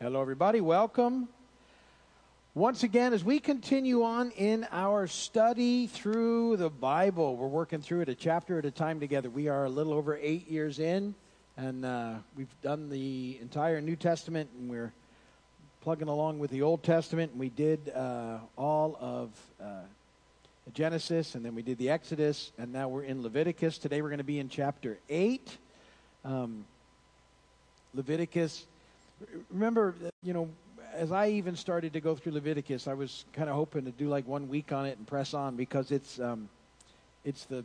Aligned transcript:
Hello, 0.00 0.20
everybody. 0.22 0.60
Welcome. 0.60 1.26
Once 2.54 2.84
again, 2.84 3.12
as 3.12 3.24
we 3.24 3.40
continue 3.40 4.04
on 4.04 4.30
in 4.30 4.64
our 4.70 5.08
study 5.08 5.88
through 5.88 6.56
the 6.56 6.70
Bible, 6.70 7.34
we're 7.34 7.48
working 7.48 7.80
through 7.80 8.02
it 8.02 8.08
a 8.08 8.14
chapter 8.14 8.60
at 8.60 8.64
a 8.64 8.70
time 8.70 9.00
together. 9.00 9.28
We 9.28 9.48
are 9.48 9.64
a 9.64 9.68
little 9.68 9.92
over 9.92 10.16
eight 10.22 10.48
years 10.48 10.78
in, 10.78 11.16
and 11.56 11.84
uh, 11.84 12.14
we've 12.36 12.46
done 12.62 12.90
the 12.90 13.38
entire 13.42 13.80
New 13.80 13.96
Testament, 13.96 14.48
and 14.56 14.70
we're 14.70 14.92
plugging 15.80 16.06
along 16.06 16.38
with 16.38 16.52
the 16.52 16.62
Old 16.62 16.84
Testament. 16.84 17.32
And 17.32 17.40
we 17.40 17.48
did 17.48 17.88
uh, 17.88 18.38
all 18.56 18.96
of 19.00 19.30
uh, 19.60 19.80
Genesis, 20.74 21.34
and 21.34 21.44
then 21.44 21.56
we 21.56 21.62
did 21.62 21.76
the 21.76 21.90
Exodus, 21.90 22.52
and 22.56 22.72
now 22.72 22.86
we're 22.86 23.02
in 23.02 23.20
Leviticus. 23.20 23.78
Today 23.78 24.00
we're 24.00 24.10
going 24.10 24.18
to 24.18 24.24
be 24.24 24.38
in 24.38 24.48
chapter 24.48 24.96
8. 25.08 25.58
Um, 26.24 26.66
Leviticus. 27.94 28.64
Remember, 29.50 29.94
you 30.22 30.32
know, 30.32 30.48
as 30.92 31.12
I 31.12 31.28
even 31.30 31.56
started 31.56 31.92
to 31.92 32.00
go 32.00 32.14
through 32.14 32.32
Leviticus, 32.32 32.88
I 32.88 32.94
was 32.94 33.24
kind 33.32 33.48
of 33.48 33.54
hoping 33.54 33.84
to 33.84 33.90
do 33.90 34.08
like 34.08 34.26
one 34.26 34.48
week 34.48 34.72
on 34.72 34.86
it 34.86 34.98
and 34.98 35.06
press 35.06 35.34
on 35.34 35.56
because 35.56 35.90
it's 35.90 36.18
um, 36.20 36.48
it's 37.24 37.44
the 37.44 37.64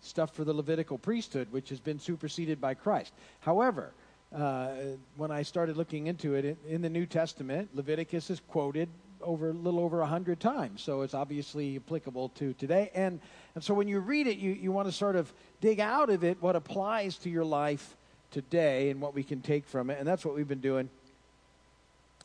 stuff 0.00 0.34
for 0.34 0.44
the 0.44 0.52
Levitical 0.52 0.98
priesthood, 0.98 1.48
which 1.50 1.68
has 1.70 1.80
been 1.80 1.98
superseded 1.98 2.60
by 2.60 2.74
Christ. 2.74 3.12
However, 3.40 3.92
uh, 4.34 4.70
when 5.16 5.30
I 5.30 5.42
started 5.42 5.76
looking 5.76 6.06
into 6.06 6.34
it 6.34 6.56
in, 6.68 6.82
the 6.82 6.90
New 6.90 7.06
Testament, 7.06 7.70
Leviticus 7.74 8.30
is 8.30 8.40
quoted 8.48 8.88
over 9.20 9.50
a 9.50 9.52
little 9.52 9.80
over 9.80 10.00
a 10.00 10.06
hundred 10.06 10.38
times, 10.38 10.82
so 10.82 11.02
it's 11.02 11.14
obviously 11.14 11.76
applicable 11.76 12.28
to 12.30 12.52
today. 12.54 12.90
And 12.94 13.20
and 13.54 13.64
so 13.64 13.74
when 13.74 13.88
you 13.88 13.98
read 13.98 14.26
it, 14.26 14.38
you 14.38 14.52
you 14.52 14.70
want 14.70 14.88
to 14.88 14.92
sort 14.92 15.16
of 15.16 15.32
dig 15.60 15.80
out 15.80 16.10
of 16.10 16.24
it 16.24 16.40
what 16.40 16.56
applies 16.56 17.16
to 17.18 17.30
your 17.30 17.44
life 17.44 17.96
today 18.30 18.90
and 18.90 19.00
what 19.00 19.14
we 19.14 19.22
can 19.22 19.40
take 19.40 19.66
from 19.66 19.90
it, 19.90 19.98
and 19.98 20.06
that's 20.06 20.24
what 20.24 20.34
we've 20.34 20.48
been 20.48 20.60
doing 20.60 20.88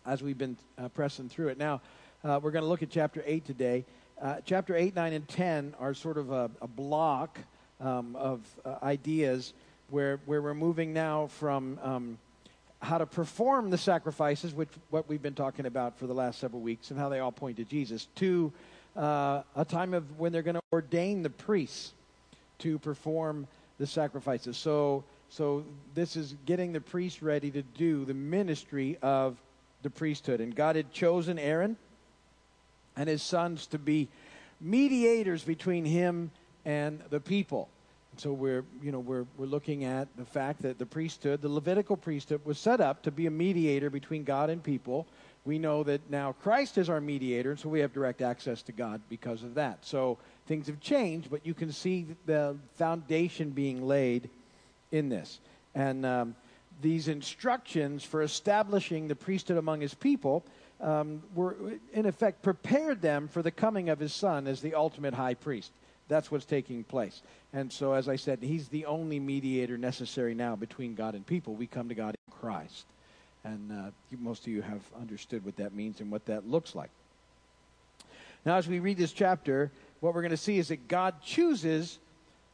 as 0.05 0.21
we've 0.21 0.37
been 0.37 0.57
uh, 0.77 0.89
pressing 0.89 1.29
through 1.29 1.47
it. 1.47 1.57
Now, 1.57 1.81
uh, 2.23 2.39
we're 2.41 2.51
going 2.51 2.63
to 2.63 2.69
look 2.69 2.83
at 2.83 2.89
chapter 2.89 3.23
8 3.25 3.45
today. 3.45 3.85
Uh, 4.21 4.37
chapter 4.45 4.75
8, 4.75 4.95
9, 4.95 5.13
and 5.13 5.27
10 5.27 5.75
are 5.79 5.93
sort 5.93 6.17
of 6.17 6.31
a, 6.31 6.49
a 6.61 6.67
block 6.67 7.39
um, 7.81 8.15
of 8.15 8.41
uh, 8.65 8.75
ideas 8.83 9.53
where, 9.89 10.19
where 10.25 10.41
we're 10.41 10.53
moving 10.53 10.93
now 10.93 11.27
from 11.27 11.79
um, 11.83 12.17
how 12.81 12.97
to 12.97 13.05
perform 13.05 13.69
the 13.69 13.77
sacrifices, 13.77 14.53
which 14.53 14.69
what 14.89 15.07
we've 15.07 15.21
been 15.21 15.35
talking 15.35 15.65
about 15.65 15.97
for 15.97 16.07
the 16.07 16.13
last 16.13 16.39
several 16.39 16.61
weeks, 16.61 16.91
and 16.91 16.99
how 16.99 17.09
they 17.09 17.19
all 17.19 17.31
point 17.31 17.57
to 17.57 17.63
Jesus, 17.63 18.07
to 18.15 18.51
uh, 18.95 19.41
a 19.55 19.65
time 19.65 19.93
of 19.93 20.19
when 20.19 20.31
they're 20.31 20.41
going 20.41 20.55
to 20.55 20.61
ordain 20.71 21.23
the 21.23 21.29
priests 21.29 21.93
to 22.59 22.77
perform 22.79 23.47
the 23.79 23.87
sacrifices. 23.87 24.57
So, 24.57 25.03
so 25.33 25.63
this 25.95 26.15
is 26.15 26.35
getting 26.45 26.73
the 26.73 26.81
priest 26.81 27.23
ready 27.23 27.49
to 27.49 27.63
do 27.63 28.05
the 28.05 28.13
ministry 28.13 28.99
of 29.01 29.35
the 29.81 29.89
priesthood. 29.89 30.39
And 30.39 30.55
God 30.55 30.75
had 30.75 30.91
chosen 30.91 31.39
Aaron 31.39 31.75
and 32.95 33.09
his 33.09 33.23
sons 33.23 33.65
to 33.67 33.79
be 33.79 34.09
mediators 34.61 35.43
between 35.43 35.85
him 35.85 36.29
and 36.65 37.01
the 37.09 37.19
people. 37.19 37.67
So 38.17 38.31
we're, 38.31 38.63
you 38.83 38.91
know, 38.91 38.99
we're, 38.99 39.25
we're 39.39 39.47
looking 39.47 39.85
at 39.85 40.07
the 40.17 40.25
fact 40.25 40.61
that 40.61 40.77
the 40.77 40.85
priesthood, 40.85 41.41
the 41.41 41.49
Levitical 41.49 41.97
priesthood, 41.97 42.41
was 42.45 42.59
set 42.59 42.79
up 42.79 43.01
to 43.01 43.09
be 43.09 43.25
a 43.25 43.31
mediator 43.31 43.89
between 43.89 44.23
God 44.23 44.51
and 44.51 44.61
people. 44.61 45.07
We 45.45 45.57
know 45.57 45.81
that 45.81 46.11
now 46.11 46.33
Christ 46.43 46.77
is 46.77 46.91
our 46.91 47.01
mediator, 47.01 47.49
and 47.49 47.59
so 47.59 47.69
we 47.69 47.79
have 47.79 47.91
direct 47.91 48.21
access 48.21 48.61
to 48.61 48.71
God 48.71 49.01
because 49.09 49.41
of 49.41 49.55
that. 49.55 49.79
So 49.83 50.19
things 50.45 50.67
have 50.67 50.79
changed, 50.79 51.31
but 51.31 51.43
you 51.43 51.55
can 51.55 51.71
see 51.71 52.05
the 52.27 52.55
foundation 52.75 53.49
being 53.49 53.87
laid 53.87 54.29
in 54.93 55.09
this. 55.09 55.39
And 55.75 56.05
um, 56.05 56.35
these 56.81 57.09
instructions 57.09 58.05
for 58.05 58.21
establishing 58.21 59.09
the 59.09 59.15
priesthood 59.15 59.57
among 59.57 59.81
his 59.81 59.93
people 59.93 60.45
um, 60.79 61.23
were, 61.35 61.55
in 61.93 62.05
effect, 62.05 62.41
prepared 62.43 63.01
them 63.01 63.27
for 63.27 63.41
the 63.41 63.51
coming 63.51 63.89
of 63.89 63.99
his 63.99 64.13
son 64.13 64.47
as 64.47 64.61
the 64.61 64.75
ultimate 64.75 65.13
high 65.13 65.33
priest. 65.33 65.71
That's 66.07 66.29
what's 66.29 66.45
taking 66.45 66.83
place. 66.83 67.21
And 67.53 67.71
so, 67.71 67.93
as 67.93 68.07
I 68.07 68.17
said, 68.17 68.39
he's 68.41 68.67
the 68.67 68.85
only 68.85 69.19
mediator 69.19 69.77
necessary 69.77 70.35
now 70.35 70.55
between 70.55 70.95
God 70.95 71.15
and 71.15 71.25
people. 71.25 71.55
We 71.55 71.67
come 71.67 71.89
to 71.89 71.95
God 71.95 72.15
in 72.27 72.33
Christ. 72.33 72.85
And 73.43 73.71
uh, 73.71 73.91
most 74.19 74.43
of 74.43 74.47
you 74.47 74.61
have 74.61 74.81
understood 74.99 75.43
what 75.43 75.57
that 75.57 75.73
means 75.73 76.01
and 76.01 76.11
what 76.11 76.25
that 76.27 76.47
looks 76.47 76.75
like. 76.75 76.89
Now, 78.45 78.57
as 78.57 78.67
we 78.67 78.79
read 78.79 78.97
this 78.97 79.13
chapter, 79.13 79.71
what 80.01 80.13
we're 80.13 80.21
going 80.21 80.31
to 80.31 80.37
see 80.37 80.57
is 80.57 80.67
that 80.67 80.87
God 80.87 81.15
chooses 81.23 81.99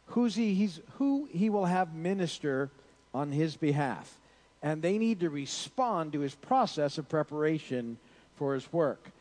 who's 0.09 0.36
he, 0.36 0.53
he's, 0.53 0.81
who 0.97 1.28
he 1.31 1.50
will 1.50 1.66
have 1.66 1.94
minister 1.94 2.70
on 3.14 3.31
his 3.31 3.56
behalf. 3.56 4.20
And 4.62 4.81
they 4.81 4.97
need 4.97 5.22
to 5.22 5.30
respond 5.30 6.14
to 6.14 6.20
his 6.20 6.36
process 6.36 6.97
of 6.97 7.08
preparation 7.08 7.97
for 8.36 8.53
his 8.53 8.72
work. 8.74 9.12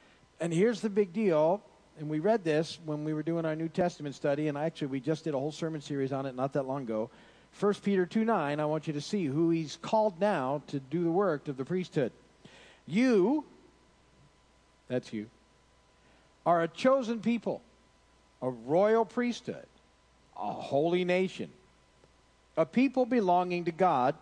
And 0.41 0.53
here's 0.53 0.81
the 0.81 0.91
big 0.91 1.13
deal. 1.13 1.63
And 1.99 2.09
we 2.09 2.21
read 2.21 2.45
this 2.45 2.79
when 2.85 3.05
we 3.05 3.13
were 3.13 3.23
doing 3.23 3.45
our 3.45 3.57
New 3.57 3.69
Testament 3.69 4.15
study, 4.15 4.49
and 4.49 4.57
actually 4.57 4.89
we 4.89 5.01
just 5.01 5.25
did 5.25 5.35
a 5.35 5.39
whole 5.39 5.53
sermon 5.53 5.81
series 5.81 6.13
on 6.13 6.27
it 6.27 6.35
not 6.35 6.53
that 6.53 6.67
long 6.67 6.83
ago. 6.83 7.11
1 7.59 7.75
Peter 7.83 8.07
2 8.07 8.25
9, 8.25 8.61
I 8.61 8.65
want 8.67 8.87
you 8.87 8.93
to 8.93 9.01
see 9.01 9.25
who 9.25 9.51
he's 9.51 9.79
called 9.83 10.21
now 10.21 10.63
to 10.69 10.79
do 10.79 11.03
the 11.03 11.11
work 11.11 11.49
of 11.49 11.57
the 11.57 11.65
priesthood. 11.65 12.13
You, 12.87 13.45
that's 14.87 15.13
you, 15.13 15.27
are 16.47 16.63
a 16.63 16.69
chosen 16.69 17.21
people, 17.21 17.63
a 18.41 18.49
royal 18.49 19.05
priesthood, 19.05 19.67
a 20.39 20.53
holy 20.53 21.05
nation 21.05 21.51
a 22.59 22.67
people 22.67 23.07
belonging 23.07 23.65
to 23.67 23.73
God, 23.73 24.17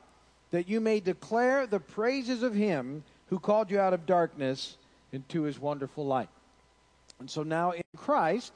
that 0.51 0.69
you 0.69 0.79
may 0.79 1.01
declare 1.01 1.67
the 1.67 1.81
praises 1.81 2.43
of 2.43 2.55
him 2.55 3.03
who 3.31 3.39
called 3.39 3.71
you 3.71 3.81
out 3.81 3.95
of 3.95 4.07
darkness 4.07 4.77
into 5.11 5.43
his 5.43 5.59
wonderful 5.59 6.07
light. 6.07 6.29
And 7.19 7.31
so 7.31 7.43
now 7.43 7.71
in 7.71 7.83
Christ, 7.97 8.53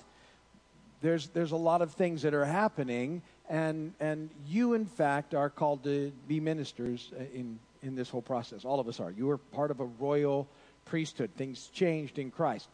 there's, 1.00 1.28
there's 1.28 1.52
a 1.52 1.56
lot 1.56 1.80
of 1.80 1.94
things 1.94 2.22
that 2.22 2.34
are 2.34 2.44
happening, 2.44 3.22
and, 3.48 3.94
and 4.00 4.28
you, 4.46 4.74
in 4.74 4.84
fact, 4.84 5.34
are 5.34 5.48
called 5.48 5.82
to 5.84 6.12
be 6.28 6.40
ministers 6.40 7.10
uh, 7.18 7.22
in, 7.34 7.58
in 7.82 7.96
this 7.96 8.10
whole 8.10 8.20
process. 8.20 8.66
All 8.66 8.80
of 8.80 8.86
us 8.86 9.00
are. 9.00 9.10
You 9.10 9.30
are 9.30 9.38
part 9.38 9.70
of 9.70 9.80
a 9.80 9.86
royal 9.86 10.46
priesthood. 10.84 11.30
Things 11.38 11.70
changed 11.72 12.18
in 12.18 12.30
Christ. 12.30 12.68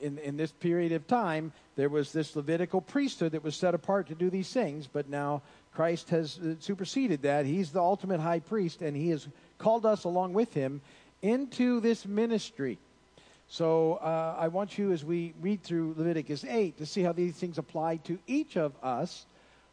In, 0.00 0.18
in 0.18 0.36
this 0.36 0.52
period 0.52 0.92
of 0.92 1.06
time, 1.06 1.52
there 1.76 1.88
was 1.88 2.12
this 2.12 2.36
Levitical 2.36 2.80
priesthood 2.80 3.32
that 3.32 3.44
was 3.44 3.56
set 3.56 3.74
apart 3.74 4.08
to 4.08 4.14
do 4.14 4.30
these 4.30 4.52
things, 4.52 4.86
but 4.86 5.08
now 5.08 5.42
Christ 5.74 6.10
has 6.10 6.38
uh, 6.38 6.54
superseded 6.60 7.22
that. 7.22 7.46
He's 7.46 7.72
the 7.72 7.80
ultimate 7.80 8.20
high 8.20 8.40
priest, 8.40 8.82
and 8.82 8.96
he 8.96 9.10
has 9.10 9.26
called 9.58 9.86
us 9.86 10.04
along 10.04 10.34
with 10.34 10.54
him 10.54 10.80
into 11.22 11.80
this 11.80 12.06
ministry. 12.06 12.78
So 13.48 13.94
uh, 13.94 14.36
I 14.38 14.48
want 14.48 14.78
you, 14.78 14.92
as 14.92 15.04
we 15.04 15.34
read 15.40 15.62
through 15.62 15.94
Leviticus 15.96 16.44
8, 16.44 16.78
to 16.78 16.86
see 16.86 17.02
how 17.02 17.12
these 17.12 17.34
things 17.34 17.58
apply 17.58 17.96
to 17.98 18.18
each 18.26 18.56
of 18.56 18.72
us 18.82 19.26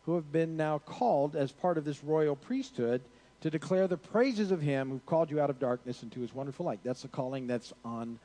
who 0.06 0.16
have 0.16 0.32
been 0.32 0.58
now 0.58 0.80
called 0.80 1.36
as 1.36 1.52
part 1.52 1.78
of 1.78 1.86
this 1.86 2.04
royal 2.04 2.36
priesthood 2.36 3.02
to 3.42 3.50
declare 3.50 3.88
the 3.88 3.98
praises 3.98 4.52
of 4.52 4.62
him 4.62 4.90
who 4.90 5.00
called 5.06 5.32
you 5.32 5.40
out 5.40 5.50
of 5.50 5.60
darkness 5.60 6.04
into 6.04 6.22
his 6.22 6.34
wonderful 6.34 6.66
light. 6.66 6.80
That's 6.84 7.02
the 7.02 7.08
calling 7.08 7.48
that's 7.48 7.74
on 7.84 8.20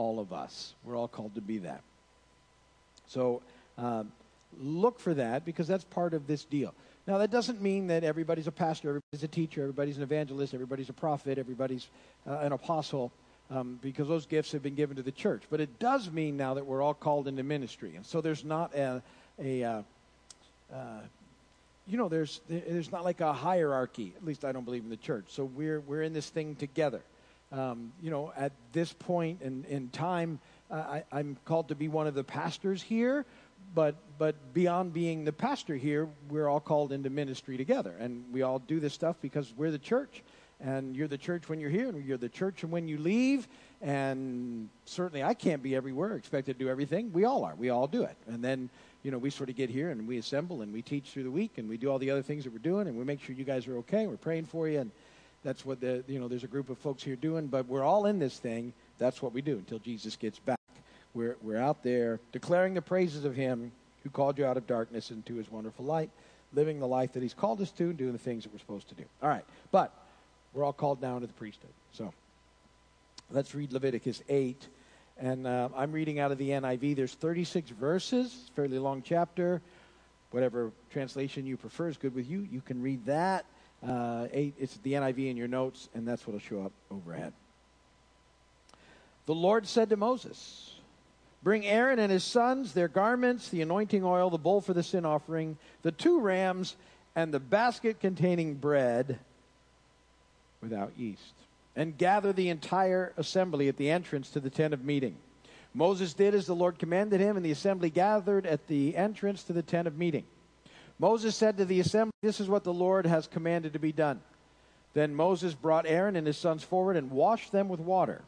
all 0.00 0.18
of 0.18 0.32
us. 0.32 0.72
We're 0.82 0.96
all 0.96 1.08
called 1.08 1.34
to 1.34 1.42
be 1.42 1.58
that. 1.58 1.82
So 3.06 3.42
uh, 3.76 4.04
look 4.58 4.98
for 4.98 5.12
that 5.12 5.44
because 5.44 5.68
that's 5.68 5.84
part 5.84 6.14
of 6.14 6.26
this 6.26 6.44
deal. 6.44 6.72
Now, 7.06 7.18
that 7.18 7.30
doesn't 7.30 7.60
mean 7.60 7.88
that 7.88 8.02
everybody's 8.02 8.46
a 8.46 8.52
pastor, 8.52 8.88
everybody's 8.88 9.24
a 9.24 9.28
teacher, 9.28 9.60
everybody's 9.60 9.98
an 9.98 10.02
evangelist, 10.02 10.54
everybody's 10.54 10.88
a 10.88 10.94
prophet, 10.94 11.36
everybody's 11.36 11.88
uh, 12.26 12.38
an 12.38 12.52
apostle, 12.52 13.12
um, 13.50 13.78
because 13.82 14.08
those 14.08 14.24
gifts 14.24 14.52
have 14.52 14.62
been 14.62 14.74
given 14.74 14.96
to 14.96 15.02
the 15.02 15.12
church. 15.12 15.42
But 15.50 15.60
it 15.60 15.78
does 15.78 16.10
mean 16.10 16.38
now 16.38 16.54
that 16.54 16.64
we're 16.64 16.80
all 16.80 16.94
called 16.94 17.28
into 17.28 17.42
ministry. 17.42 17.94
And 17.94 18.06
so 18.06 18.22
there's 18.22 18.44
not 18.44 18.74
a, 18.74 19.02
a 19.38 19.64
uh, 19.64 19.82
uh, 20.72 21.00
you 21.86 21.98
know, 21.98 22.08
there's, 22.08 22.40
there's 22.48 22.90
not 22.90 23.04
like 23.04 23.20
a 23.20 23.34
hierarchy. 23.34 24.14
At 24.16 24.24
least 24.24 24.46
I 24.46 24.52
don't 24.52 24.64
believe 24.64 24.84
in 24.84 24.90
the 24.90 24.96
church. 24.96 25.24
So 25.28 25.44
we're, 25.44 25.80
we're 25.80 26.02
in 26.02 26.14
this 26.14 26.30
thing 26.30 26.54
together. 26.54 27.02
Um, 27.52 27.92
you 28.00 28.10
know, 28.10 28.32
at 28.36 28.52
this 28.72 28.92
point 28.92 29.42
in, 29.42 29.64
in 29.64 29.88
time, 29.88 30.38
uh, 30.70 30.74
I, 30.74 31.04
I'm 31.10 31.36
called 31.44 31.68
to 31.68 31.74
be 31.74 31.88
one 31.88 32.06
of 32.06 32.14
the 32.14 32.22
pastors 32.22 32.80
here 32.80 33.26
but 33.74 33.96
but 34.18 34.52
beyond 34.52 34.92
being 34.92 35.24
the 35.24 35.32
pastor 35.32 35.76
here, 35.76 36.08
we're 36.28 36.48
all 36.48 36.60
called 36.60 36.92
into 36.92 37.08
ministry 37.08 37.56
together, 37.56 37.94
and 37.98 38.24
we 38.32 38.42
all 38.42 38.58
do 38.58 38.80
this 38.80 38.92
stuff 38.92 39.16
because 39.22 39.52
we're 39.56 39.70
the 39.70 39.78
church, 39.78 40.22
and 40.60 40.94
you're 40.94 41.08
the 41.08 41.18
church 41.18 41.48
when 41.48 41.60
you're 41.60 41.70
here, 41.70 41.88
and 41.88 42.04
you're 42.04 42.18
the 42.18 42.28
church 42.28 42.64
when 42.64 42.88
you 42.88 42.98
leave. 42.98 43.48
And 43.80 44.68
certainly, 44.84 45.22
I 45.22 45.34
can't 45.34 45.62
be 45.62 45.74
everywhere, 45.74 46.16
expected 46.16 46.58
to 46.58 46.64
do 46.64 46.70
everything. 46.70 47.12
We 47.12 47.24
all 47.24 47.44
are. 47.44 47.54
We 47.54 47.70
all 47.70 47.86
do 47.86 48.02
it, 48.02 48.16
and 48.26 48.44
then 48.44 48.70
you 49.02 49.10
know 49.10 49.18
we 49.18 49.30
sort 49.30 49.48
of 49.48 49.56
get 49.56 49.70
here 49.70 49.90
and 49.90 50.06
we 50.06 50.18
assemble 50.18 50.60
and 50.60 50.74
we 50.74 50.82
teach 50.82 51.10
through 51.10 51.22
the 51.22 51.30
week 51.30 51.56
and 51.56 51.70
we 51.70 51.78
do 51.78 51.90
all 51.90 51.98
the 51.98 52.10
other 52.10 52.22
things 52.22 52.44
that 52.44 52.52
we're 52.52 52.58
doing, 52.58 52.88
and 52.88 52.98
we 52.98 53.04
make 53.04 53.22
sure 53.22 53.34
you 53.34 53.44
guys 53.44 53.66
are 53.66 53.78
okay. 53.78 54.06
We're 54.06 54.16
praying 54.16 54.46
for 54.46 54.68
you, 54.68 54.80
and 54.80 54.90
that's 55.44 55.64
what 55.64 55.80
the 55.80 56.04
you 56.06 56.20
know 56.20 56.28
there's 56.28 56.44
a 56.44 56.48
group 56.48 56.70
of 56.70 56.78
folks 56.78 57.02
here 57.02 57.16
doing. 57.16 57.46
But 57.46 57.66
we're 57.66 57.84
all 57.84 58.06
in 58.06 58.18
this 58.18 58.38
thing. 58.38 58.72
That's 58.98 59.22
what 59.22 59.32
we 59.32 59.42
do 59.42 59.56
until 59.56 59.78
Jesus 59.78 60.16
gets 60.16 60.38
back. 60.38 60.58
We're, 61.12 61.36
we're 61.42 61.58
out 61.58 61.82
there 61.82 62.20
declaring 62.30 62.74
the 62.74 62.82
praises 62.82 63.24
of 63.24 63.34
Him 63.34 63.72
who 64.04 64.10
called 64.10 64.38
you 64.38 64.46
out 64.46 64.56
of 64.56 64.66
darkness 64.66 65.10
into 65.10 65.34
His 65.36 65.50
wonderful 65.50 65.84
light, 65.84 66.10
living 66.52 66.78
the 66.78 66.86
life 66.86 67.14
that 67.14 67.22
He's 67.22 67.34
called 67.34 67.60
us 67.60 67.70
to 67.72 67.84
and 67.84 67.96
doing 67.96 68.12
the 68.12 68.18
things 68.18 68.44
that 68.44 68.52
we're 68.52 68.60
supposed 68.60 68.88
to 68.90 68.94
do. 68.94 69.04
All 69.22 69.28
right, 69.28 69.44
but 69.72 69.92
we're 70.54 70.64
all 70.64 70.72
called 70.72 71.00
down 71.00 71.22
to 71.22 71.26
the 71.26 71.32
priesthood. 71.32 71.72
So 71.92 72.12
Let's 73.32 73.54
read 73.54 73.72
Leviticus 73.72 74.22
8. 74.28 74.66
And 75.20 75.46
uh, 75.46 75.68
I'm 75.76 75.92
reading 75.92 76.18
out 76.18 76.32
of 76.32 76.38
the 76.38 76.50
NIV. 76.50 76.96
There's 76.96 77.14
36 77.14 77.70
verses, 77.70 78.50
fairly 78.56 78.78
long 78.80 79.02
chapter. 79.06 79.62
Whatever 80.32 80.72
translation 80.90 81.46
you 81.46 81.56
prefer 81.56 81.88
is 81.88 81.96
good 81.96 82.12
with 82.12 82.28
you. 82.28 82.48
You 82.50 82.60
can 82.60 82.82
read 82.82 83.06
that. 83.06 83.44
Uh, 83.86 84.26
eight, 84.32 84.54
it's 84.58 84.76
the 84.78 84.92
NIV 84.92 85.30
in 85.30 85.36
your 85.36 85.48
notes, 85.48 85.88
and 85.94 86.06
that's 86.06 86.26
what 86.26 86.34
will 86.34 86.40
show 86.40 86.62
up 86.62 86.72
overhead. 86.90 87.32
The 89.26 89.34
Lord 89.34 89.66
said 89.66 89.90
to 89.90 89.96
Moses, 89.96 90.74
Bring 91.42 91.64
Aaron 91.64 91.98
and 91.98 92.12
his 92.12 92.24
sons, 92.24 92.72
their 92.74 92.88
garments, 92.88 93.48
the 93.48 93.62
anointing 93.62 94.04
oil, 94.04 94.28
the 94.28 94.38
bowl 94.38 94.60
for 94.60 94.74
the 94.74 94.82
sin 94.82 95.06
offering, 95.06 95.56
the 95.82 95.92
two 95.92 96.20
rams, 96.20 96.76
and 97.16 97.32
the 97.32 97.40
basket 97.40 98.00
containing 98.00 98.54
bread 98.54 99.18
without 100.60 100.92
yeast, 100.98 101.32
and 101.74 101.96
gather 101.96 102.32
the 102.32 102.50
entire 102.50 103.14
assembly 103.16 103.68
at 103.68 103.78
the 103.78 103.90
entrance 103.90 104.28
to 104.30 104.40
the 104.40 104.50
tent 104.50 104.74
of 104.74 104.84
meeting. 104.84 105.16
Moses 105.72 106.12
did 106.12 106.34
as 106.34 106.46
the 106.46 106.54
Lord 106.54 106.78
commanded 106.78 107.20
him, 107.20 107.36
and 107.36 107.46
the 107.46 107.52
assembly 107.52 107.88
gathered 107.88 108.44
at 108.44 108.66
the 108.66 108.96
entrance 108.96 109.44
to 109.44 109.52
the 109.52 109.62
tent 109.62 109.88
of 109.88 109.96
meeting. 109.96 110.24
Moses 111.00 111.34
said 111.34 111.56
to 111.56 111.64
the 111.64 111.80
assembly, 111.80 112.12
This 112.20 112.40
is 112.40 112.48
what 112.48 112.62
the 112.62 112.74
Lord 112.74 113.06
has 113.06 113.26
commanded 113.26 113.72
to 113.72 113.78
be 113.78 113.90
done. 113.90 114.20
Then 114.92 115.14
Moses 115.14 115.54
brought 115.54 115.86
Aaron 115.86 116.14
and 116.14 116.26
his 116.26 116.36
sons 116.36 116.62
forward 116.62 116.98
and 116.98 117.10
washed 117.10 117.52
them 117.52 117.70
with 117.70 117.80
water. 117.80 118.22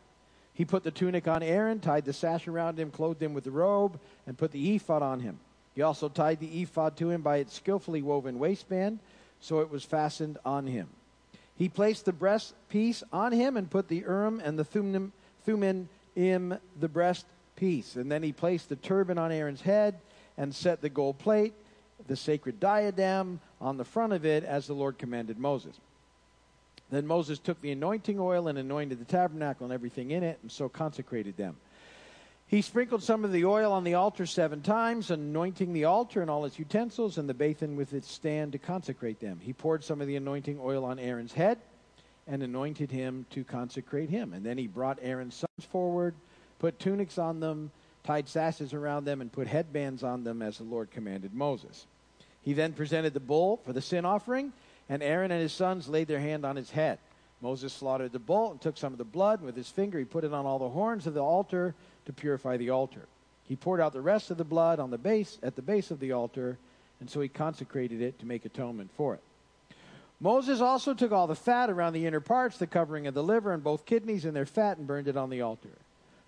He 0.55 0.65
put 0.65 0.83
the 0.83 0.91
tunic 0.91 1.29
on 1.29 1.43
Aaron, 1.43 1.81
tied 1.81 2.07
the 2.07 2.15
sash 2.15 2.49
around 2.49 2.81
him, 2.81 2.91
clothed 2.91 3.23
him 3.23 3.35
with 3.35 3.45
the 3.45 3.51
robe, 3.51 4.01
and 4.27 4.39
put 4.39 4.53
the 4.53 4.75
ephod 4.75 5.03
on 5.03 5.21
him. 5.21 5.39
He 5.75 5.83
also 5.83 6.09
tied 6.09 6.41
the 6.41 6.63
ephod 6.63 6.97
to 6.97 7.11
him 7.11 7.21
by 7.21 7.39
its 7.39 7.55
skillfully 7.55 8.01
woven 8.01 8.39
waistband, 8.39 9.01
so 9.39 9.61
it 9.61 9.71
was 9.71 9.85
fastened 9.85 10.39
on 10.45 10.67
him. 10.67 10.89
He 11.57 11.69
placed 11.69 12.07
the 12.07 12.13
breastpiece 12.13 13.03
on 13.13 13.33
him 13.33 13.59
and 13.59 13.71
put 13.71 13.89
the 13.89 13.99
Urim 13.99 14.41
and 14.43 14.59
the 14.59 14.65
Thummim, 14.65 15.13
Thummim 15.45 15.91
in 16.17 16.59
the 16.81 16.89
breastpiece. 16.89 17.97
And 17.97 18.11
then 18.11 18.23
he 18.23 18.33
placed 18.33 18.71
the 18.71 18.77
turban 18.77 19.19
on 19.19 19.31
Aaron's 19.31 19.61
head 19.61 19.97
and 20.39 20.55
set 20.55 20.81
the 20.81 20.89
gold 20.89 21.19
plate 21.19 21.53
the 22.07 22.17
sacred 22.17 22.61
diadem 22.61 23.41
on 23.61 23.77
the 23.77 23.85
front 23.85 24.13
of 24.13 24.25
it 24.25 24.45
as 24.45 24.67
the 24.67 24.75
Lord 24.75 24.99
commanded 24.99 25.39
Moses. 25.39 25.79
Then 26.91 27.07
Moses 27.07 27.39
took 27.39 27.61
the 27.61 27.73
anointing 27.73 28.21
oil 28.21 28.49
and 28.49 28.59
anointed 28.59 29.01
the 29.01 29.05
tabernacle 29.07 29.65
and 29.65 29.73
everything 29.73 30.11
in 30.11 30.23
it, 30.23 30.39
and 30.43 30.53
so 30.53 30.69
consecrated 30.69 31.37
them. 31.37 31.57
He 32.47 32.61
sprinkled 32.61 33.03
some 33.03 33.25
of 33.25 33.33
the 33.33 33.47
oil 33.47 33.73
on 33.73 33.83
the 33.83 33.95
altar 33.95 34.27
seven 34.27 34.61
times, 34.61 35.11
anointing 35.11 35.73
the 35.73 35.87
altar 35.87 36.21
and 36.21 36.31
all 36.31 36.45
its 36.45 36.59
utensils 36.59 37.17
and 37.17 37.27
the 37.27 37.33
basin 37.33 37.77
with 37.77 37.95
its 37.95 38.13
stand 38.13 38.53
to 38.53 38.59
consecrate 38.59 39.21
them. 39.21 39.41
He 39.41 39.55
poured 39.55 39.83
some 39.83 40.03
of 40.03 40.07
the 40.07 40.17
anointing 40.17 40.61
oil 40.61 40.85
on 40.85 40.99
Aaron's 40.99 41.33
head 41.33 41.57
and 42.27 42.43
anointed 42.43 42.91
him 42.91 43.25
to 43.31 43.43
consecrate 43.43 44.11
him. 44.11 44.35
And 44.35 44.45
then 44.45 44.59
he 44.59 44.67
brought 44.67 44.99
Aaron's 45.01 45.35
sons 45.35 45.67
forward, 45.71 46.15
put 46.59 46.79
tunics 46.79 47.17
on 47.17 47.41
them, 47.41 47.71
tied 48.05 48.29
sashes 48.29 48.75
around 48.75 49.07
them, 49.07 49.23
and 49.23 49.33
put 49.33 49.47
headbands 49.47 50.03
on 50.03 50.23
them 50.23 50.43
as 50.43 50.59
the 50.59 50.65
Lord 50.65 50.91
commanded 50.91 51.33
Moses. 51.33 51.87
He 52.43 52.53
then 52.53 52.73
presented 52.73 53.15
the 53.15 53.21
bull 53.21 53.59
for 53.65 53.73
the 53.73 53.81
sin 53.81 54.05
offering, 54.05 54.53
and 54.89 55.03
Aaron 55.03 55.31
and 55.31 55.41
his 55.41 55.53
sons 55.53 55.89
laid 55.89 56.09
their 56.09 56.21
hand 56.21 56.45
on 56.45 56.57
his 56.57 56.71
head. 56.71 56.99
Moses 57.41 57.73
slaughtered 57.73 58.13
the 58.13 58.19
bull 58.19 58.53
and 58.53 58.61
took 58.61 58.77
some 58.77 58.93
of 58.93 58.99
the 58.99 59.05
blood, 59.05 59.41
and 59.41 59.47
with 59.47 59.57
his 59.57 59.69
finger 59.69 59.99
he 59.99 60.05
put 60.05 60.25
it 60.25 60.33
on 60.33 60.47
all 60.47 60.59
the 60.59 60.69
horns 60.69 61.07
of 61.07 61.15
the 61.15 61.23
altar 61.23 61.75
to 62.07 62.13
purify 62.13 62.57
the 62.57 62.71
altar. 62.71 63.07
He 63.45 63.57
poured 63.57 63.81
out 63.81 63.93
the 63.93 64.01
rest 64.01 64.31
of 64.31 64.39
the 64.39 64.45
blood 64.45 64.79
on 64.79 64.91
the 64.91 64.99
base 64.99 65.39
at 65.43 65.57
the 65.57 65.63
base 65.63 65.91
of 65.91 66.01
the 66.01 66.13
altar, 66.13 66.59
and 67.01 67.11
so 67.11 67.21
he 67.21 67.29
consecrated 67.29 68.01
it 68.01 68.19
to 68.21 68.27
make 68.27 68.45
atonement 68.45 68.91
for 68.97 69.15
it. 69.15 69.21
Moses 70.21 70.61
also 70.61 70.95
took 70.95 71.11
all 71.11 71.27
the 71.27 71.35
fat 71.35 71.69
around 71.69 71.95
the 71.95 72.07
inner 72.07 72.21
parts, 72.21 72.57
the 72.57 72.67
covering 72.67 73.09
of 73.09 73.15
the 73.15 73.25
liver, 73.25 73.53
and 73.53 73.65
both 73.65 73.85
kidneys 73.87 74.25
and 74.25 74.37
their 74.37 74.47
fat, 74.47 74.79
and 74.79 74.87
burned 74.87 75.09
it 75.09 75.17
on 75.17 75.31
the 75.31 75.41
altar. 75.43 75.77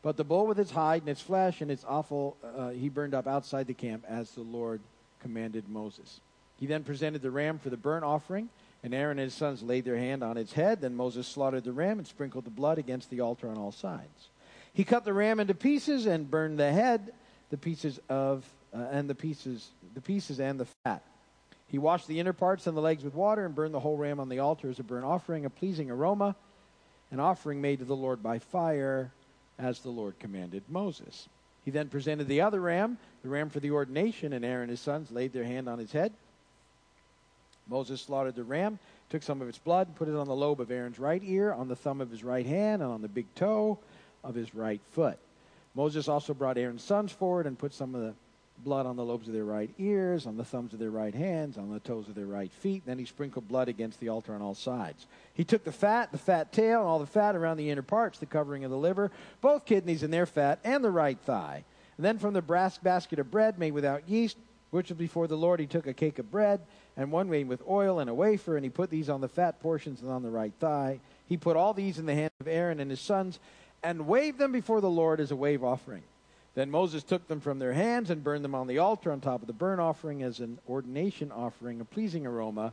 But 0.03 0.17
the 0.17 0.25
bull 0.25 0.49
with 0.49 0.59
its 0.59 0.73
hide 0.73 1.03
and 1.03 1.09
its 1.09 1.21
flesh 1.21 1.61
and 1.61 1.71
its 1.71 1.85
offal 1.85 2.37
uh, 2.43 2.71
he 2.71 2.89
burned 2.89 3.15
up 3.15 3.29
outside 3.29 3.69
the 3.69 3.75
camp, 3.75 4.05
as 4.09 4.33
the 4.33 4.43
Lord 4.43 4.81
commanded 5.25 5.69
Moses. 5.71 6.21
He 6.61 6.67
then 6.67 6.85
presented 6.85 7.23
the 7.23 7.31
ram 7.31 7.59
for 7.59 7.71
the 7.71 7.79
burnt 7.79 8.05
offering, 8.05 8.51
and 8.83 8.95
Aaron 8.95 9.19
and 9.19 9.25
his 9.25 9.35
sons 9.35 9.63
laid 9.63 9.87
their 9.87 9.97
hand 9.97 10.23
on 10.23 10.37
its 10.37 10.53
head. 10.53 10.83
Then 10.83 10.95
Moses 10.95 11.27
slaughtered 11.27 11.65
the 11.65 11.73
ram 11.73 11.99
and 11.99 12.07
sprinkled 12.07 12.45
the 12.45 12.51
blood 12.51 12.79
against 12.79 13.09
the 13.09 13.21
altar 13.21 13.49
on 13.49 13.57
all 13.57 13.73
sides. 13.73 14.29
He 14.75 14.85
cut 14.85 15.05
the 15.05 15.15
ram 15.15 15.41
into 15.41 15.55
pieces 15.55 16.05
and 16.05 16.31
burned 16.31 16.59
the 16.59 16.71
head, 16.71 17.15
the 17.49 17.57
pieces 17.57 17.99
of 18.11 18.45
uh, 18.75 18.89
and 18.91 19.09
the 19.09 19.15
pieces, 19.15 19.71
the 19.95 20.01
pieces 20.03 20.41
and 20.41 20.61
the 20.61 20.67
fat. 20.85 21.03
He 21.69 21.79
washed 21.79 22.07
the 22.07 22.21
inner 22.21 22.33
parts 22.35 22.67
and 22.67 22.77
the 22.77 22.83
legs 22.83 23.03
with 23.03 23.15
water 23.15 23.47
and 23.47 23.55
burned 23.55 23.73
the 23.73 23.81
whole 23.81 23.97
ram 23.97 24.21
on 24.21 24.29
the 24.29 24.41
altar 24.41 24.69
as 24.69 24.79
a 24.79 24.83
burnt 24.83 25.07
offering, 25.07 25.47
a 25.47 25.51
pleasing 25.51 25.91
aroma, 25.91 26.37
an 27.11 27.21
offering 27.21 27.61
made 27.63 27.79
to 27.79 27.85
the 27.85 27.97
Lord 27.97 28.23
by 28.23 28.39
fire, 28.39 29.11
as 29.59 29.81
the 29.81 29.91
Lord 29.91 30.19
commanded 30.19 30.65
Moses. 30.69 31.29
He 31.65 31.71
then 31.71 31.89
presented 31.89 32.29
the 32.29 32.43
other 32.43 32.61
ram, 32.61 32.99
the 33.23 33.29
ram 33.29 33.51
for 33.51 33.61
the 33.61 33.71
ordination, 33.71 34.33
and 34.33 34.45
Aaron 34.45 34.63
and 34.63 34.71
his 34.71 34.81
sons 34.81 35.11
laid 35.11 35.33
their 35.33 35.45
hand 35.45 35.69
on 35.69 35.79
his 35.79 35.93
head. 35.93 36.13
Moses 37.69 38.03
slaughtered 38.03 38.35
the 38.35 38.45
ram, 38.45 38.79
took 39.09 39.23
some 39.23 39.41
of 39.41 39.49
its 39.49 39.59
blood, 39.59 39.87
and 39.87 39.97
put 39.97 40.09
it 40.09 40.17
on 40.17 40.27
the 40.27 40.37
lobe 40.37 40.61
of 40.61 40.71
Aaron's 40.71 40.99
right 40.99 41.23
ear, 41.25 41.53
on 41.53 41.69
the 41.69 41.77
thumb 41.77 42.01
of 42.01 42.11
his 42.11 42.23
right 42.23 42.45
hand, 42.45 42.83
and 42.83 42.91
on 42.91 43.01
the 43.01 43.09
big 43.09 43.27
toe 43.35 43.79
of 44.23 44.35
his 44.35 44.55
right 44.55 44.81
foot. 44.93 45.19
Moses 45.75 46.09
also 46.09 46.35
brought 46.35 46.59
Aaron's 46.59 46.85
sons 46.85 47.11
forward 47.11 47.47
and 47.47 47.59
put 47.59 47.73
some 47.73 47.95
of 47.95 48.03
the 48.03 48.15
blood 48.59 48.87
on 48.87 48.97
the 48.97 49.05
lobes 49.05 49.27
of 49.27 49.35
their 49.35 49.45
right 49.45 49.71
ears, 49.79 50.27
on 50.27 50.37
the 50.37 50.45
thumbs 50.45 50.73
of 50.73 50.79
their 50.79 50.91
right 50.91 51.15
hands, 51.15 51.59
on 51.59 51.73
the 51.73 51.81
toes 51.81 52.09
of 52.09 52.15
their 52.15 52.27
right 52.27 52.53
feet. 52.53 52.83
Then 52.87 52.99
he 52.99 53.05
sprinkled 53.05 53.49
blood 53.49 53.69
against 53.69 54.01
the 54.01 54.09
altar 54.09 54.35
on 54.35 54.43
all 54.43 54.55
sides. 54.55 55.07
He 55.35 55.45
took 55.45 55.65
the 55.65 55.73
fat, 55.73 56.13
the 56.13 56.19
fat 56.19 56.53
tail, 56.53 56.81
and 56.81 56.89
all 56.89 56.99
the 56.99 57.07
fat 57.07 57.37
around 57.37 57.57
the 57.57 57.71
inner 57.71 57.83
parts, 57.83 58.19
the 58.19 58.27
covering 58.27 58.65
of 58.65 58.71
the 58.71 58.77
liver, 58.77 59.11
both 59.41 59.67
kidneys 59.67 60.03
and 60.03 60.13
their 60.13 60.27
fat, 60.27 60.61
and 60.65 60.85
the 60.85 60.91
right 60.91 61.19
thigh. 61.19 61.65
And 61.97 62.05
then 62.05 62.19
from 62.19 62.35
the 62.35 62.43
brass 62.43 62.79
basket 62.79 63.19
of 63.19 63.31
bread 63.31 63.59
made 63.59 63.73
without 63.73 64.09
yeast, 64.09 64.37
which 64.71 64.89
was 64.89 64.99
before 64.99 65.29
the 65.29 65.37
Lord, 65.37 65.61
he 65.61 65.67
took 65.67 65.87
a 65.87 65.95
cake 65.95 66.19
of 66.19 66.31
bread 66.31 66.61
and 66.97 67.11
one 67.11 67.29
made 67.29 67.49
with 67.49 67.63
oil 67.69 67.99
and 67.99 68.09
a 68.09 68.15
wafer, 68.15 68.57
and 68.57 68.65
he 68.65 68.71
put 68.71 68.91
these 68.91 69.09
on 69.09 69.21
the 69.21 69.29
fat 69.29 69.61
portions 69.61 70.01
and 70.01 70.11
on 70.11 70.23
the 70.23 70.31
right 70.31 70.53
thigh. 70.61 71.01
He 71.27 71.37
put 71.37 71.57
all 71.57 71.75
these 71.75 71.99
in 71.99 72.07
the 72.07 72.15
hand 72.15 72.31
of 72.41 72.49
Aaron 72.49 72.81
and 72.81 72.91
his 72.91 73.01
sons 73.01 73.39
and 73.83 74.07
waved 74.07 74.39
them 74.39 74.53
before 74.53 74.81
the 74.81 74.91
Lord 74.91 75.21
as 75.21 75.31
a 75.31 75.37
wave 75.37 75.65
offering. 75.65 76.03
Then 76.55 76.71
Moses 76.71 77.03
took 77.03 77.27
them 77.27 77.41
from 77.41 77.59
their 77.59 77.73
hands 77.73 78.11
and 78.11 78.23
burned 78.23 78.45
them 78.45 78.55
on 78.55 78.67
the 78.67 78.79
altar 78.79 79.11
on 79.11 79.21
top 79.21 79.41
of 79.41 79.47
the 79.47 79.53
burnt 79.53 79.81
offering 79.81 80.23
as 80.23 80.41
an 80.41 80.59
ordination 80.69 81.33
offering, 81.33 81.81
a 81.81 81.85
pleasing 81.85 82.27
aroma, 82.27 82.73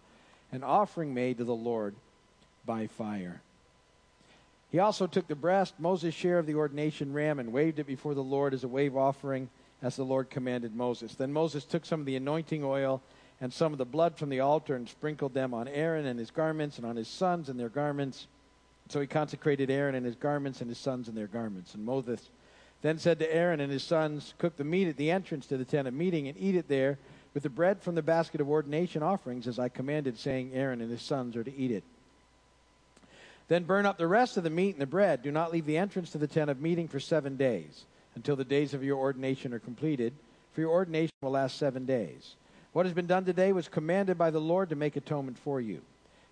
an 0.51 0.63
offering 0.63 1.13
made 1.13 1.37
to 1.39 1.43
the 1.43 1.55
Lord 1.55 1.95
by 2.65 2.87
fire. 2.87 3.41
He 4.71 4.79
also 4.79 5.07
took 5.07 5.27
the 5.27 5.35
breast, 5.35 5.73
Moses' 5.79 6.13
share 6.13 6.39
of 6.39 6.45
the 6.45 6.55
ordination 6.55 7.11
ram, 7.11 7.39
and 7.39 7.51
waved 7.51 7.79
it 7.79 7.87
before 7.87 8.13
the 8.13 8.23
Lord 8.23 8.53
as 8.53 8.63
a 8.63 8.69
wave 8.69 8.95
offering, 8.95 9.49
as 9.81 9.95
the 9.95 10.05
Lord 10.05 10.29
commanded 10.29 10.75
Moses. 10.75 11.15
Then 11.15 11.33
Moses 11.33 11.65
took 11.65 11.85
some 11.85 11.99
of 11.99 12.05
the 12.05 12.15
anointing 12.15 12.63
oil 12.63 13.01
and 13.41 13.51
some 13.51 13.71
of 13.71 13.79
the 13.79 13.85
blood 13.85 14.15
from 14.15 14.29
the 14.29 14.39
altar 14.39 14.75
and 14.75 14.87
sprinkled 14.87 15.33
them 15.33 15.53
on 15.53 15.67
Aaron 15.67 16.05
and 16.05 16.19
his 16.19 16.29
garments 16.29 16.77
and 16.77 16.85
on 16.85 16.95
his 16.95 17.07
sons 17.07 17.49
and 17.49 17.59
their 17.59 17.69
garments. 17.69 18.27
So 18.89 19.01
he 19.01 19.07
consecrated 19.07 19.71
Aaron 19.71 19.95
and 19.95 20.05
his 20.05 20.15
garments 20.15 20.61
and 20.61 20.69
his 20.69 20.77
sons 20.77 21.07
and 21.07 21.17
their 21.17 21.27
garments. 21.27 21.73
And 21.73 21.83
Moses 21.83 22.29
then 22.81 22.97
said 22.97 23.19
to 23.19 23.33
Aaron 23.33 23.59
and 23.59 23.71
his 23.71 23.83
sons, 23.83 24.33
Cook 24.39 24.57
the 24.57 24.63
meat 24.63 24.87
at 24.87 24.97
the 24.97 25.11
entrance 25.11 25.45
to 25.47 25.57
the 25.57 25.65
tent 25.65 25.87
of 25.87 25.93
meeting 25.93 26.27
and 26.27 26.37
eat 26.37 26.55
it 26.55 26.67
there 26.67 26.97
with 27.33 27.43
the 27.43 27.49
bread 27.49 27.81
from 27.81 27.95
the 27.95 28.01
basket 28.01 28.41
of 28.41 28.49
ordination 28.49 29.03
offerings, 29.03 29.47
as 29.47 29.59
I 29.59 29.69
commanded, 29.69 30.17
saying, 30.17 30.51
Aaron 30.53 30.81
and 30.81 30.91
his 30.91 31.01
sons 31.01 31.35
are 31.37 31.43
to 31.43 31.55
eat 31.55 31.71
it. 31.71 31.83
Then 33.47 33.63
burn 33.63 33.85
up 33.85 33.97
the 33.97 34.07
rest 34.07 34.37
of 34.37 34.43
the 34.43 34.49
meat 34.49 34.71
and 34.71 34.81
the 34.81 34.87
bread. 34.87 35.21
Do 35.21 35.31
not 35.31 35.51
leave 35.51 35.65
the 35.65 35.77
entrance 35.77 36.11
to 36.11 36.17
the 36.17 36.27
tent 36.27 36.49
of 36.49 36.61
meeting 36.61 36.87
for 36.87 36.99
seven 36.99 37.37
days, 37.37 37.85
until 38.15 38.35
the 38.35 38.43
days 38.43 38.73
of 38.73 38.83
your 38.83 38.97
ordination 38.97 39.53
are 39.53 39.59
completed, 39.59 40.13
for 40.53 40.61
your 40.61 40.71
ordination 40.71 41.11
will 41.21 41.31
last 41.31 41.57
seven 41.57 41.85
days. 41.85 42.35
What 42.73 42.85
has 42.85 42.93
been 42.93 43.07
done 43.07 43.25
today 43.25 43.53
was 43.53 43.67
commanded 43.67 44.17
by 44.17 44.31
the 44.31 44.39
Lord 44.39 44.69
to 44.69 44.75
make 44.75 44.95
atonement 44.95 45.37
for 45.37 45.61
you. 45.61 45.81